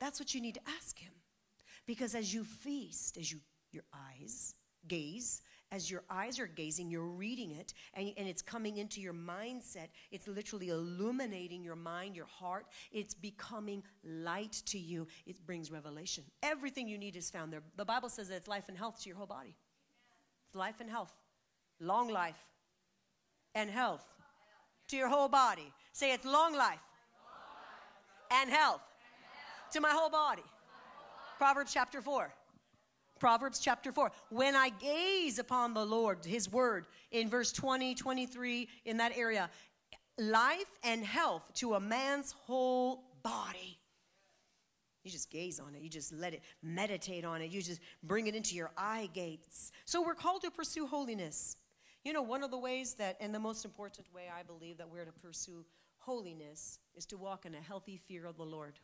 That's 0.00 0.18
what 0.18 0.34
you 0.34 0.40
need 0.40 0.54
to 0.54 0.70
ask 0.78 0.98
him. 0.98 1.12
Because 1.86 2.14
as 2.14 2.32
you 2.32 2.44
feast, 2.44 3.18
as 3.18 3.30
you 3.30 3.40
your 3.72 3.84
eyes 3.92 4.54
gaze, 4.88 5.42
as 5.74 5.90
your 5.90 6.04
eyes 6.08 6.38
are 6.38 6.46
gazing, 6.46 6.88
you're 6.88 7.02
reading 7.02 7.50
it, 7.50 7.74
and, 7.94 8.12
and 8.16 8.28
it's 8.28 8.42
coming 8.42 8.76
into 8.76 9.00
your 9.00 9.12
mindset. 9.12 9.88
It's 10.12 10.28
literally 10.28 10.68
illuminating 10.68 11.64
your 11.64 11.74
mind, 11.74 12.14
your 12.14 12.26
heart. 12.26 12.66
It's 12.92 13.12
becoming 13.12 13.82
light 14.04 14.62
to 14.66 14.78
you. 14.78 15.08
It 15.26 15.44
brings 15.44 15.72
revelation. 15.72 16.22
Everything 16.44 16.86
you 16.86 16.96
need 16.96 17.16
is 17.16 17.28
found 17.28 17.52
there. 17.52 17.62
The 17.76 17.84
Bible 17.84 18.08
says 18.08 18.28
that 18.28 18.36
it's 18.36 18.46
life 18.46 18.68
and 18.68 18.78
health 18.78 19.02
to 19.02 19.08
your 19.08 19.18
whole 19.18 19.26
body. 19.26 19.56
It's 20.46 20.54
life 20.54 20.76
and 20.80 20.88
health, 20.88 21.12
long 21.80 22.08
life 22.08 22.38
and 23.56 23.68
health 23.68 24.04
to 24.88 24.96
your 24.96 25.08
whole 25.08 25.28
body. 25.28 25.72
Say 25.92 26.12
it's 26.12 26.24
long 26.24 26.54
life 26.56 26.78
and 28.30 28.48
health 28.48 28.82
to 29.72 29.80
my 29.80 29.90
whole 29.90 30.10
body. 30.10 30.44
Proverbs 31.38 31.72
chapter 31.72 32.00
4. 32.00 32.32
Proverbs 33.24 33.58
chapter 33.58 33.90
4. 33.90 34.12
When 34.28 34.54
I 34.54 34.68
gaze 34.68 35.38
upon 35.38 35.72
the 35.72 35.82
Lord, 35.82 36.26
his 36.26 36.52
word, 36.52 36.86
in 37.10 37.30
verse 37.30 37.52
20, 37.52 37.94
23, 37.94 38.68
in 38.84 38.98
that 38.98 39.16
area, 39.16 39.48
life 40.18 40.70
and 40.82 41.02
health 41.02 41.42
to 41.54 41.72
a 41.72 41.80
man's 41.80 42.32
whole 42.32 43.02
body. 43.22 43.78
You 45.04 45.10
just 45.10 45.30
gaze 45.30 45.58
on 45.58 45.74
it. 45.74 45.80
You 45.80 45.88
just 45.88 46.12
let 46.12 46.34
it 46.34 46.42
meditate 46.62 47.24
on 47.24 47.40
it. 47.40 47.50
You 47.50 47.62
just 47.62 47.80
bring 48.02 48.26
it 48.26 48.34
into 48.34 48.56
your 48.56 48.70
eye 48.76 49.08
gates. 49.14 49.72
So 49.86 50.02
we're 50.02 50.12
called 50.12 50.42
to 50.42 50.50
pursue 50.50 50.86
holiness. 50.86 51.56
You 52.04 52.12
know, 52.12 52.20
one 52.20 52.42
of 52.42 52.50
the 52.50 52.58
ways 52.58 52.92
that, 52.96 53.16
and 53.20 53.34
the 53.34 53.40
most 53.40 53.64
important 53.64 54.06
way 54.12 54.24
I 54.38 54.42
believe 54.42 54.76
that 54.76 54.90
we're 54.90 55.06
to 55.06 55.12
pursue 55.12 55.64
holiness 55.96 56.78
is 56.94 57.06
to 57.06 57.16
walk 57.16 57.46
in 57.46 57.54
a 57.54 57.60
healthy 57.62 57.98
fear 58.06 58.26
of 58.26 58.36
the 58.36 58.44
Lord. 58.44 58.78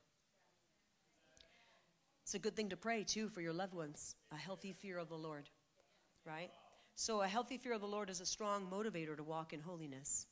It's 2.30 2.36
a 2.36 2.38
good 2.38 2.54
thing 2.54 2.68
to 2.68 2.76
pray 2.76 3.02
too 3.02 3.28
for 3.28 3.40
your 3.40 3.52
loved 3.52 3.74
ones, 3.74 4.14
a 4.30 4.36
healthy 4.36 4.72
fear 4.72 4.98
of 4.98 5.08
the 5.08 5.16
Lord, 5.16 5.50
right? 6.24 6.52
So, 6.94 7.22
a 7.22 7.26
healthy 7.26 7.58
fear 7.58 7.72
of 7.72 7.80
the 7.80 7.88
Lord 7.88 8.08
is 8.08 8.20
a 8.20 8.24
strong 8.24 8.68
motivator 8.70 9.16
to 9.16 9.24
walk 9.24 9.52
in 9.52 9.58
holiness. 9.58 10.28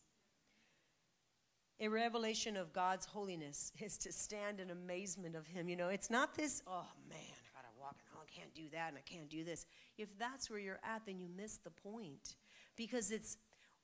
A 1.80 1.88
revelation 1.88 2.56
of 2.56 2.72
God's 2.72 3.04
holiness 3.04 3.72
is 3.80 3.98
to 3.98 4.12
stand 4.12 4.60
in 4.60 4.70
amazement 4.70 5.34
of 5.34 5.48
Him. 5.48 5.68
You 5.68 5.74
know, 5.74 5.88
it's 5.88 6.08
not 6.08 6.36
this, 6.36 6.62
oh 6.68 6.86
man, 7.08 7.18
I 7.18 7.50
gotta 7.52 7.74
walk 7.80 7.96
and 7.98 8.16
oh, 8.16 8.22
I 8.22 8.30
can't 8.32 8.54
do 8.54 8.70
that 8.70 8.90
and 8.90 8.96
I 8.96 9.00
can't 9.00 9.28
do 9.28 9.42
this. 9.42 9.66
If 9.96 10.16
that's 10.20 10.48
where 10.48 10.60
you're 10.60 10.78
at, 10.84 11.04
then 11.04 11.18
you 11.18 11.26
miss 11.36 11.56
the 11.56 11.70
point 11.70 12.36
because 12.76 13.10
it's 13.10 13.38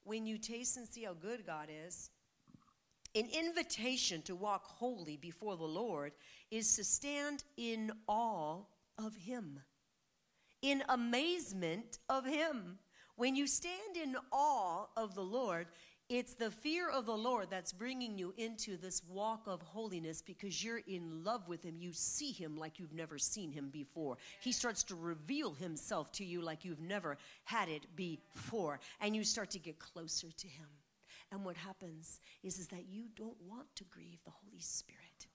when 0.05 0.24
you 0.24 0.38
taste 0.38 0.77
and 0.77 0.87
see 0.87 1.03
how 1.03 1.14
good 1.14 1.44
God 1.44 1.68
is. 1.68 2.11
An 3.16 3.29
invitation 3.33 4.22
to 4.22 4.35
walk 4.35 4.64
holy 4.66 5.16
before 5.16 5.57
the 5.57 5.64
Lord 5.64 6.12
is 6.50 6.74
to 6.77 6.85
stand 6.85 7.44
in 7.57 7.92
awe 8.09 8.62
of 8.98 9.14
Him, 9.14 9.61
in 10.62 10.83
amazement 10.88 11.98
of 12.09 12.27
Him. 12.27 12.79
When 13.16 13.37
you 13.37 13.46
stand 13.46 13.96
in 13.96 14.16
awe 14.33 14.87
of 14.96 15.14
the 15.14 15.22
Lord, 15.22 15.68
it's 16.09 16.35
the 16.35 16.50
fear 16.50 16.90
of 16.90 17.07
the 17.07 17.16
Lord 17.16 17.46
that's 17.48 17.72
bringing 17.72 18.18
you 18.18 18.35
into 18.37 18.77
this 18.77 19.00
walk 19.09 19.44
of 19.46 19.62
holiness 19.62 20.20
because 20.20 20.62
you're 20.62 20.83
in 20.87 21.22
love 21.22 21.48
with 21.48 21.62
Him. 21.62 21.77
You 21.79 21.92
see 21.92 22.33
Him 22.33 22.57
like 22.57 22.81
you've 22.81 22.92
never 22.92 23.16
seen 23.16 23.53
Him 23.53 23.70
before. 23.70 24.18
He 24.40 24.53
starts 24.53 24.83
to 24.85 24.96
reveal 24.96 25.55
Himself 25.55 26.11
to 26.12 26.24
you 26.24 26.42
like 26.42 26.64
you've 26.64 26.81
never 26.81 27.16
had 27.44 27.68
it 27.68 27.87
before. 27.94 28.81
And 29.00 29.14
you 29.14 29.24
start 29.24 29.50
to 29.50 29.59
get 29.61 29.79
closer 29.79 30.29
to 30.31 30.48
Him. 30.48 30.66
And 31.32 31.44
what 31.44 31.56
happens 31.56 32.20
is, 32.42 32.58
is 32.58 32.68
that 32.68 32.87
you 32.88 33.06
don't 33.16 33.40
want 33.48 33.66
to 33.76 33.84
grieve 33.84 34.18
the 34.24 34.30
Holy 34.30 34.60
Spirit. 34.60 35.26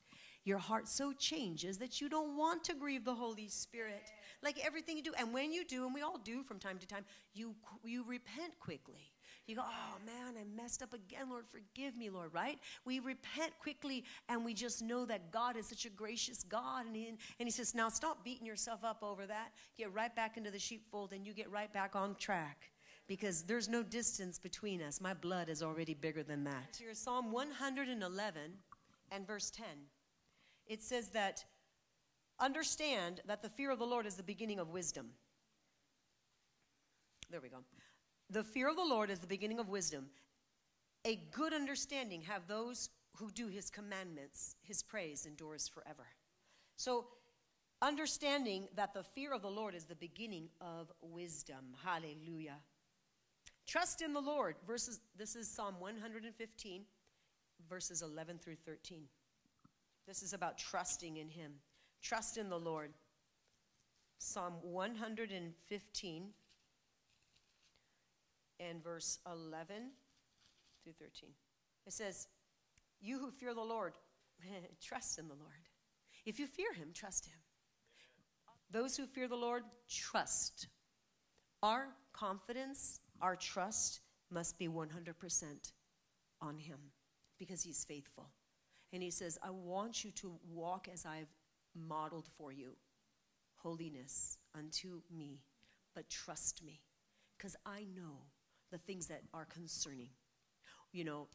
Your 0.46 0.58
heart 0.58 0.88
so 0.88 1.12
changes 1.12 1.78
that 1.80 2.00
you 2.00 2.10
don't 2.10 2.38
want 2.38 2.64
to 2.66 2.74
grieve 2.74 3.04
the 3.04 3.14
Holy 3.14 3.50
Spirit. 3.50 4.12
Like 4.42 4.60
everything 4.66 4.96
you 4.96 5.04
do. 5.04 5.14
And 5.18 5.34
when 5.34 5.52
you 5.52 5.66
do, 5.66 5.86
and 5.86 5.94
we 5.94 6.02
all 6.02 6.18
do 6.18 6.44
from 6.44 6.60
time 6.60 6.78
to 6.80 6.88
time, 6.88 7.06
you, 7.34 7.56
you 7.84 8.04
repent 8.08 8.54
quickly 8.60 9.12
you 9.50 9.56
go, 9.56 9.64
oh 9.66 9.98
man, 10.06 10.36
I 10.40 10.62
messed 10.62 10.84
up 10.84 10.94
again. 10.94 11.32
Lord, 11.32 11.46
forgive 11.50 11.98
me, 11.98 12.12
Lord, 12.12 12.32
right? 12.34 12.60
We 12.86 13.00
repent 13.00 13.52
quickly 13.60 14.04
and 14.30 14.46
we 14.46 14.54
just 14.54 14.84
know 14.84 15.06
that 15.06 15.32
God 15.32 15.58
is 15.58 15.68
such 15.68 15.86
a 15.86 15.90
gracious 15.90 16.44
God. 16.44 16.86
And 16.86 16.96
he, 16.96 17.08
and 17.08 17.18
he 17.40 17.50
says, 17.50 17.74
now 17.74 17.90
stop 17.90 18.24
beating 18.24 18.46
yourself 18.46 18.84
up 18.84 19.02
over 19.02 19.26
that. 19.26 19.50
Get 19.76 19.92
right 19.92 20.16
back 20.16 20.38
into 20.38 20.52
the 20.52 20.60
sheepfold 20.60 21.14
and 21.14 21.26
you 21.26 21.34
get 21.34 21.50
right 21.50 21.74
back 21.74 21.96
on 21.96 22.14
track 22.16 22.70
because 23.10 23.42
there's 23.42 23.68
no 23.68 23.82
distance 23.82 24.38
between 24.38 24.84
us. 24.84 25.02
My 25.02 25.16
blood 25.16 25.50
is 25.50 25.64
already 25.64 25.96
bigger 25.96 26.22
than 26.22 26.44
that. 26.44 26.78
Here's 26.80 27.00
Psalm 27.00 27.32
111 27.32 28.42
and 29.12 29.28
verse 29.28 29.50
10. 29.50 29.66
It 30.68 30.84
says 30.84 31.10
that 31.10 31.44
understand 32.40 33.22
that 33.26 33.42
the 33.42 33.50
fear 33.50 33.72
of 33.72 33.80
the 33.80 33.86
Lord 33.86 34.06
is 34.06 34.14
the 34.14 34.22
beginning 34.22 34.60
of 34.60 34.70
wisdom. 34.70 35.08
There 37.32 37.42
we 37.42 37.50
go. 37.50 37.58
The 38.30 38.44
fear 38.44 38.70
of 38.70 38.76
the 38.76 38.86
Lord 38.86 39.10
is 39.10 39.18
the 39.18 39.28
beginning 39.28 39.60
of 39.60 39.70
wisdom. 39.70 40.06
A 41.04 41.16
good 41.32 41.52
understanding 41.52 42.22
have 42.22 42.48
those 42.48 42.92
who 43.18 43.32
do 43.32 43.48
his 43.48 43.72
commandments. 43.72 44.56
His 44.62 44.84
praise 44.84 45.26
endures 45.26 45.68
forever. 45.68 46.06
So, 46.76 47.08
understanding 47.82 48.68
that 48.76 48.94
the 48.94 49.04
fear 49.04 49.34
of 49.34 49.42
the 49.42 49.50
Lord 49.50 49.74
is 49.74 49.86
the 49.86 49.96
beginning 49.96 50.50
of 50.62 50.92
wisdom. 51.02 51.74
Hallelujah. 51.84 52.58
Trust 53.70 54.02
in 54.02 54.14
the 54.14 54.20
Lord. 54.20 54.56
Verses 54.66 55.00
this 55.16 55.36
is 55.36 55.48
Psalm 55.48 55.76
115 55.78 56.86
verses 57.70 58.02
11 58.02 58.40
through 58.40 58.56
13. 58.66 59.04
This 60.08 60.24
is 60.24 60.34
about 60.34 60.58
trusting 60.58 61.18
in 61.18 61.30
him. 61.30 61.52
Trust 62.02 62.38
in 62.38 62.50
the 62.50 62.60
Lord. 62.60 62.94
Psalm 64.18 64.56
115 64.64 66.24
and 68.60 68.84
verse 68.84 69.20
11 69.32 69.92
through 70.84 70.94
13. 70.94 71.30
It 71.86 71.94
says, 71.94 72.28
You 73.00 73.20
who 73.20 73.30
fear 73.30 73.54
the 73.54 73.62
Lord, 73.62 73.94
trust 74.84 75.20
in 75.20 75.28
the 75.28 75.36
Lord. 75.36 75.70
If 76.26 76.40
you 76.40 76.48
fear 76.48 76.74
him, 76.74 76.90
trust 76.94 77.28
him. 77.28 77.38
Those 78.72 78.98
who 78.98 79.06
fear 79.06 79.28
the 79.28 79.36
Lord, 79.36 79.64
trust. 79.88 80.68
Our 81.62 81.90
confidence, 82.14 83.00
our 83.22 83.36
trust 83.36 84.02
must 84.32 84.58
be 84.58 84.68
100% 84.68 85.72
on 86.42 86.58
him 86.58 86.78
because 87.38 87.64
he's 87.64 87.84
faithful. 87.84 88.30
And 88.92 89.04
he 89.04 89.12
says, 89.12 89.38
I 89.44 89.50
want 89.50 90.04
you 90.04 90.12
to 90.12 90.34
walk 90.52 90.88
as 90.92 91.06
I've 91.06 91.34
modeled 91.76 92.28
for 92.38 92.52
you 92.52 92.76
holiness 93.58 94.38
unto 94.58 95.02
me, 95.16 95.44
but 95.94 96.10
trust 96.10 96.64
me 96.64 96.80
because 97.38 97.56
I 97.66 97.86
know 97.96 98.24
the 98.72 98.78
things 98.78 99.08
that 99.08 99.22
are 99.34 99.46
concerning. 99.46 100.10
You 100.92 101.04
know, 101.04 101.28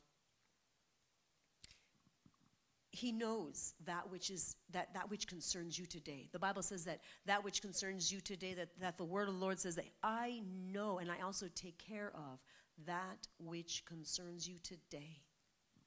he 2.95 3.11
knows 3.11 3.75
that 3.87 4.11
which 4.11 4.31
is 4.31 4.57
that 4.71 4.95
that 4.95 5.11
which 5.11 5.27
concerns 5.27 5.79
you 5.79 5.87
today 5.87 6.29
the 6.33 6.39
bible 6.39 6.63
says 6.63 6.85
that 6.85 7.01
that 7.27 7.43
which 7.43 7.61
concerns 7.61 8.13
you 8.13 8.21
today 8.21 8.55
that, 8.55 8.69
that 8.81 8.97
the 8.97 9.05
word 9.05 9.29
of 9.29 9.35
the 9.35 9.41
lord 9.41 9.59
says 9.59 9.75
that 9.75 9.87
i 10.03 10.41
know 10.73 10.99
and 10.99 11.11
i 11.11 11.21
also 11.21 11.47
take 11.55 11.77
care 11.79 12.13
of 12.15 12.39
that 12.87 13.27
which 13.39 13.85
concerns 13.85 14.49
you 14.49 14.57
today 14.63 15.19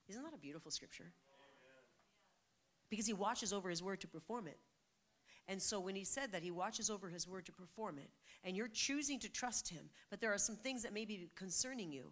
isn't 0.09 0.23
that 0.23 0.33
a 0.33 0.37
beautiful 0.37 0.69
scripture 0.69 1.11
because 2.89 3.05
he 3.07 3.13
watches 3.13 3.53
over 3.53 3.69
his 3.69 3.81
word 3.81 4.01
to 4.01 4.07
perform 4.07 4.47
it 4.47 4.59
And 5.47 5.61
so 5.61 5.79
when 5.79 5.95
he 5.95 6.03
said 6.03 6.31
that, 6.31 6.43
he 6.43 6.51
watches 6.51 6.89
over 6.89 7.09
his 7.09 7.27
word 7.27 7.45
to 7.45 7.53
perform 7.53 7.99
it. 7.99 8.09
And 8.43 8.55
you're 8.57 8.67
choosing 8.67 9.19
to 9.19 9.29
trust 9.29 9.69
him, 9.69 9.89
but 10.09 10.19
there 10.19 10.33
are 10.33 10.37
some 10.37 10.57
things 10.57 10.83
that 10.83 10.93
may 10.93 11.05
be 11.05 11.29
concerning 11.35 11.91
you. 11.91 12.11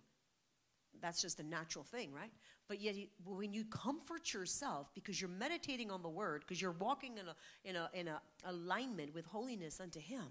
That's 1.01 1.21
just 1.21 1.39
a 1.39 1.43
natural 1.43 1.84
thing, 1.84 2.12
right? 2.13 2.31
But 2.67 2.81
yet, 2.81 2.95
when 3.23 3.53
you 3.53 3.65
comfort 3.65 4.34
yourself 4.34 4.89
because 4.93 5.21
you're 5.21 5.29
meditating 5.29 5.91
on 5.91 6.01
the 6.01 6.10
word, 6.10 6.41
because 6.41 6.62
you're 6.62 6.71
walking 6.71 7.17
in 7.17 7.27
a, 7.27 7.36
in, 7.63 7.75
a, 7.75 7.89
in 7.93 8.08
a 8.08 8.21
alignment 8.45 9.13
with 9.13 9.25
holiness 9.25 9.79
unto 9.79 9.99
him, 9.99 10.25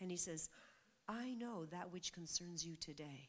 and 0.00 0.10
he 0.10 0.16
says, 0.16 0.48
I 1.08 1.34
know 1.34 1.66
that 1.66 1.92
which 1.92 2.12
concerns 2.12 2.64
you 2.64 2.76
today. 2.76 3.28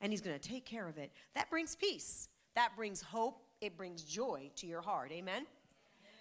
And 0.00 0.12
he's 0.12 0.20
going 0.20 0.38
to 0.38 0.48
take 0.48 0.64
care 0.66 0.88
of 0.88 0.98
it. 0.98 1.12
That 1.34 1.48
brings 1.50 1.76
peace. 1.76 2.28
That 2.54 2.74
brings 2.76 3.00
hope. 3.00 3.44
It 3.60 3.76
brings 3.76 4.02
joy 4.02 4.50
to 4.56 4.66
your 4.66 4.80
heart. 4.80 5.12
Amen? 5.12 5.46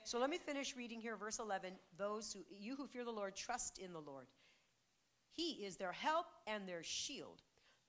So 0.03 0.19
let 0.19 0.29
me 0.29 0.37
finish 0.37 0.75
reading 0.75 1.01
here, 1.01 1.15
verse 1.15 1.39
11. 1.39 1.73
Those 1.97 2.33
who, 2.33 2.39
you 2.55 2.75
who 2.75 2.87
fear 2.87 3.03
the 3.03 3.11
Lord, 3.11 3.35
trust 3.35 3.79
in 3.79 3.93
the 3.93 3.99
Lord. 3.99 4.27
He 5.31 5.63
is 5.65 5.77
their 5.77 5.91
help 5.91 6.25
and 6.47 6.67
their 6.67 6.83
shield. 6.83 7.41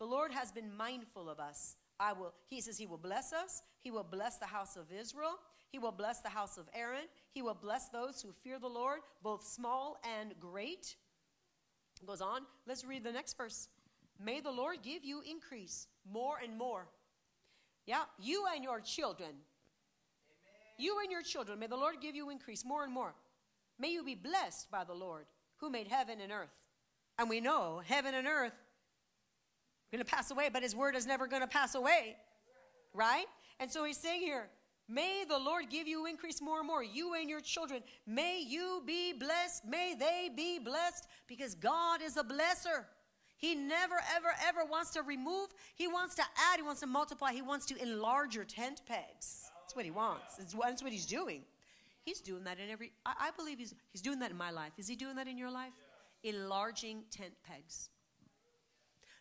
The 0.02 0.08
Lord 0.08 0.32
has 0.32 0.50
been 0.50 0.76
mindful 0.76 1.30
of 1.30 1.38
us. 1.38 1.76
I 2.00 2.12
will, 2.12 2.34
he 2.48 2.60
says 2.60 2.76
he 2.76 2.86
will 2.86 2.98
bless 2.98 3.32
us. 3.32 3.62
He 3.82 3.92
will 3.92 4.02
bless 4.02 4.36
the 4.36 4.46
house 4.46 4.74
of 4.76 4.86
Israel. 4.90 5.36
He 5.70 5.78
will 5.78 5.92
bless 5.92 6.18
the 6.18 6.28
house 6.28 6.58
of 6.58 6.68
Aaron. 6.74 7.04
He 7.30 7.40
will 7.40 7.54
bless 7.54 7.88
those 7.88 8.20
who 8.20 8.32
fear 8.42 8.58
the 8.58 8.66
Lord, 8.66 8.98
both 9.22 9.46
small 9.46 10.00
and 10.18 10.34
great. 10.40 10.96
It 12.02 12.06
goes 12.08 12.20
on. 12.20 12.40
Let's 12.66 12.84
read 12.84 13.04
the 13.04 13.12
next 13.12 13.36
verse. 13.36 13.68
May 14.18 14.40
the 14.40 14.50
Lord 14.50 14.78
give 14.82 15.04
you 15.04 15.22
increase 15.22 15.86
more 16.12 16.34
and 16.42 16.58
more. 16.58 16.88
Yeah, 17.86 18.02
you 18.18 18.44
and 18.52 18.64
your 18.64 18.80
children. 18.80 19.30
Amen. 19.30 19.38
You 20.78 20.98
and 21.00 21.12
your 21.12 21.22
children. 21.22 21.60
May 21.60 21.68
the 21.68 21.76
Lord 21.76 22.00
give 22.02 22.16
you 22.16 22.28
increase 22.30 22.64
more 22.64 22.82
and 22.82 22.92
more. 22.92 23.14
May 23.78 23.92
you 23.92 24.02
be 24.02 24.16
blessed 24.16 24.68
by 24.68 24.82
the 24.82 24.94
Lord 24.94 25.26
who 25.58 25.70
made 25.70 25.86
heaven 25.86 26.20
and 26.20 26.32
earth. 26.32 26.50
And 27.20 27.30
we 27.30 27.40
know 27.40 27.82
heaven 27.86 28.16
and 28.16 28.26
earth 28.26 28.54
going 29.92 30.04
to 30.04 30.10
pass 30.10 30.30
away, 30.30 30.48
but 30.52 30.62
his 30.62 30.74
word 30.74 30.96
is 30.96 31.06
never 31.06 31.26
going 31.28 31.42
to 31.42 31.48
pass 31.48 31.74
away. 31.76 32.16
Right? 32.94 33.26
And 33.60 33.70
so 33.70 33.84
he's 33.84 33.98
saying 33.98 34.22
here, 34.22 34.48
May 34.88 35.24
the 35.26 35.38
Lord 35.38 35.70
give 35.70 35.86
you 35.86 36.06
increase 36.06 36.42
more 36.42 36.58
and 36.58 36.66
more, 36.66 36.82
you 36.82 37.14
and 37.14 37.30
your 37.30 37.40
children. 37.40 37.82
May 38.06 38.42
you 38.46 38.82
be 38.84 39.12
blessed. 39.12 39.64
May 39.64 39.94
they 39.98 40.28
be 40.34 40.58
blessed 40.58 41.06
because 41.26 41.54
God 41.54 42.02
is 42.02 42.16
a 42.16 42.24
blesser. 42.24 42.84
He 43.36 43.54
never, 43.54 43.94
ever, 44.14 44.34
ever 44.46 44.64
wants 44.70 44.90
to 44.90 45.02
remove. 45.02 45.48
He 45.74 45.88
wants 45.88 46.14
to 46.16 46.22
add. 46.22 46.56
He 46.56 46.62
wants 46.62 46.80
to 46.80 46.86
multiply. 46.86 47.32
He 47.32 47.42
wants 47.42 47.64
to 47.66 47.82
enlarge 47.82 48.34
your 48.34 48.44
tent 48.44 48.82
pegs. 48.86 49.50
That's 49.62 49.74
what 49.74 49.84
he 49.84 49.90
wants. 49.90 50.36
That's 50.36 50.54
what 50.82 50.92
he's 50.92 51.06
doing. 51.06 51.42
He's 52.04 52.20
doing 52.20 52.44
that 52.44 52.58
in 52.58 52.68
every, 52.68 52.92
I, 53.06 53.14
I 53.18 53.30
believe 53.36 53.58
he's, 53.58 53.74
he's 53.92 54.02
doing 54.02 54.18
that 54.18 54.30
in 54.30 54.36
my 54.36 54.50
life. 54.50 54.72
Is 54.76 54.88
he 54.88 54.96
doing 54.96 55.16
that 55.16 55.28
in 55.28 55.38
your 55.38 55.50
life? 55.50 55.72
Enlarging 56.24 57.04
tent 57.10 57.32
pegs. 57.48 57.88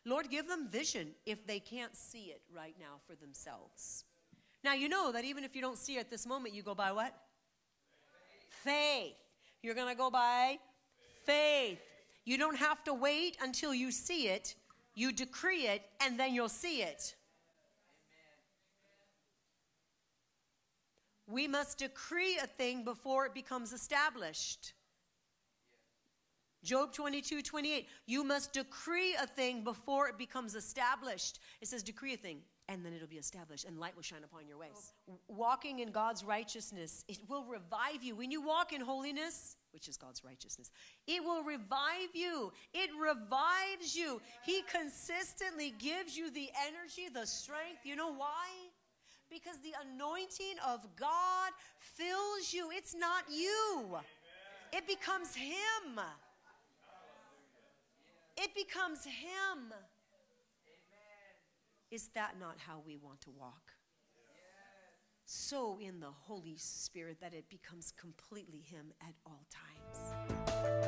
Lord, 0.05 0.29
give 0.29 0.47
them 0.47 0.67
vision 0.67 1.09
if 1.25 1.45
they 1.45 1.59
can't 1.59 1.95
see 1.95 2.25
it 2.25 2.41
right 2.55 2.75
now 2.79 2.99
for 3.05 3.15
themselves. 3.15 4.05
Now, 4.63 4.73
you 4.73 4.89
know 4.89 5.11
that 5.11 5.25
even 5.25 5.43
if 5.43 5.55
you 5.55 5.61
don't 5.61 5.77
see 5.77 5.97
it 5.97 6.01
at 6.01 6.09
this 6.09 6.25
moment, 6.25 6.53
you 6.55 6.63
go 6.63 6.75
by 6.75 6.91
what? 6.91 7.15
Faith. 8.63 9.15
You're 9.61 9.75
going 9.75 9.89
to 9.89 9.97
go 9.97 10.09
by 10.09 10.57
faith. 11.25 11.81
You 12.25 12.37
don't 12.37 12.57
have 12.57 12.83
to 12.85 12.93
wait 12.93 13.37
until 13.41 13.73
you 13.73 13.91
see 13.91 14.27
it. 14.27 14.55
You 14.93 15.11
decree 15.11 15.67
it, 15.67 15.83
and 16.01 16.19
then 16.19 16.33
you'll 16.33 16.49
see 16.49 16.81
it. 16.81 17.15
We 21.27 21.47
must 21.47 21.77
decree 21.77 22.37
a 22.43 22.47
thing 22.47 22.83
before 22.83 23.25
it 23.25 23.33
becomes 23.33 23.71
established. 23.71 24.73
Job 26.71 26.93
22, 26.93 27.41
28. 27.41 27.89
You 28.05 28.23
must 28.23 28.53
decree 28.53 29.13
a 29.21 29.27
thing 29.27 29.61
before 29.61 30.07
it 30.07 30.17
becomes 30.17 30.55
established. 30.55 31.39
It 31.59 31.67
says, 31.67 31.83
decree 31.83 32.13
a 32.13 32.17
thing, 32.17 32.37
and 32.69 32.85
then 32.85 32.93
it'll 32.93 33.09
be 33.09 33.17
established, 33.17 33.65
and 33.65 33.77
light 33.77 33.93
will 33.93 34.03
shine 34.03 34.23
upon 34.23 34.47
your 34.47 34.57
ways. 34.57 34.93
Oh. 35.09 35.19
Walking 35.27 35.79
in 35.79 35.91
God's 35.91 36.23
righteousness, 36.23 37.03
it 37.09 37.17
will 37.27 37.43
revive 37.43 38.03
you. 38.03 38.15
When 38.15 38.31
you 38.31 38.41
walk 38.41 38.71
in 38.71 38.79
holiness, 38.79 39.57
which 39.73 39.89
is 39.89 39.97
God's 39.97 40.23
righteousness, 40.23 40.71
it 41.07 41.21
will 41.21 41.43
revive 41.43 42.13
you. 42.13 42.53
It 42.73 42.89
revives 42.97 43.93
you. 43.93 44.21
He 44.45 44.61
consistently 44.71 45.73
gives 45.77 46.15
you 46.15 46.31
the 46.31 46.49
energy, 46.65 47.09
the 47.13 47.27
strength. 47.27 47.81
You 47.83 47.97
know 47.97 48.13
why? 48.13 48.47
Because 49.29 49.59
the 49.59 49.73
anointing 49.93 50.55
of 50.65 50.87
God 50.97 51.51
fills 51.81 52.53
you. 52.53 52.69
It's 52.71 52.95
not 52.95 53.25
you, 53.29 53.97
it 54.71 54.87
becomes 54.87 55.35
Him. 55.35 55.99
It 58.43 58.55
becomes 58.55 59.05
Him. 59.05 59.71
Is 61.91 62.09
that 62.15 62.39
not 62.39 62.55
how 62.57 62.81
we 62.83 62.97
want 62.97 63.21
to 63.21 63.29
walk? 63.29 63.73
So 65.25 65.77
in 65.79 65.99
the 65.99 66.09
Holy 66.09 66.55
Spirit 66.57 67.17
that 67.21 67.35
it 67.35 67.49
becomes 67.49 67.93
completely 67.95 68.63
Him 68.65 68.93
at 68.99 69.13
all 69.27 69.45
times. 69.51 70.80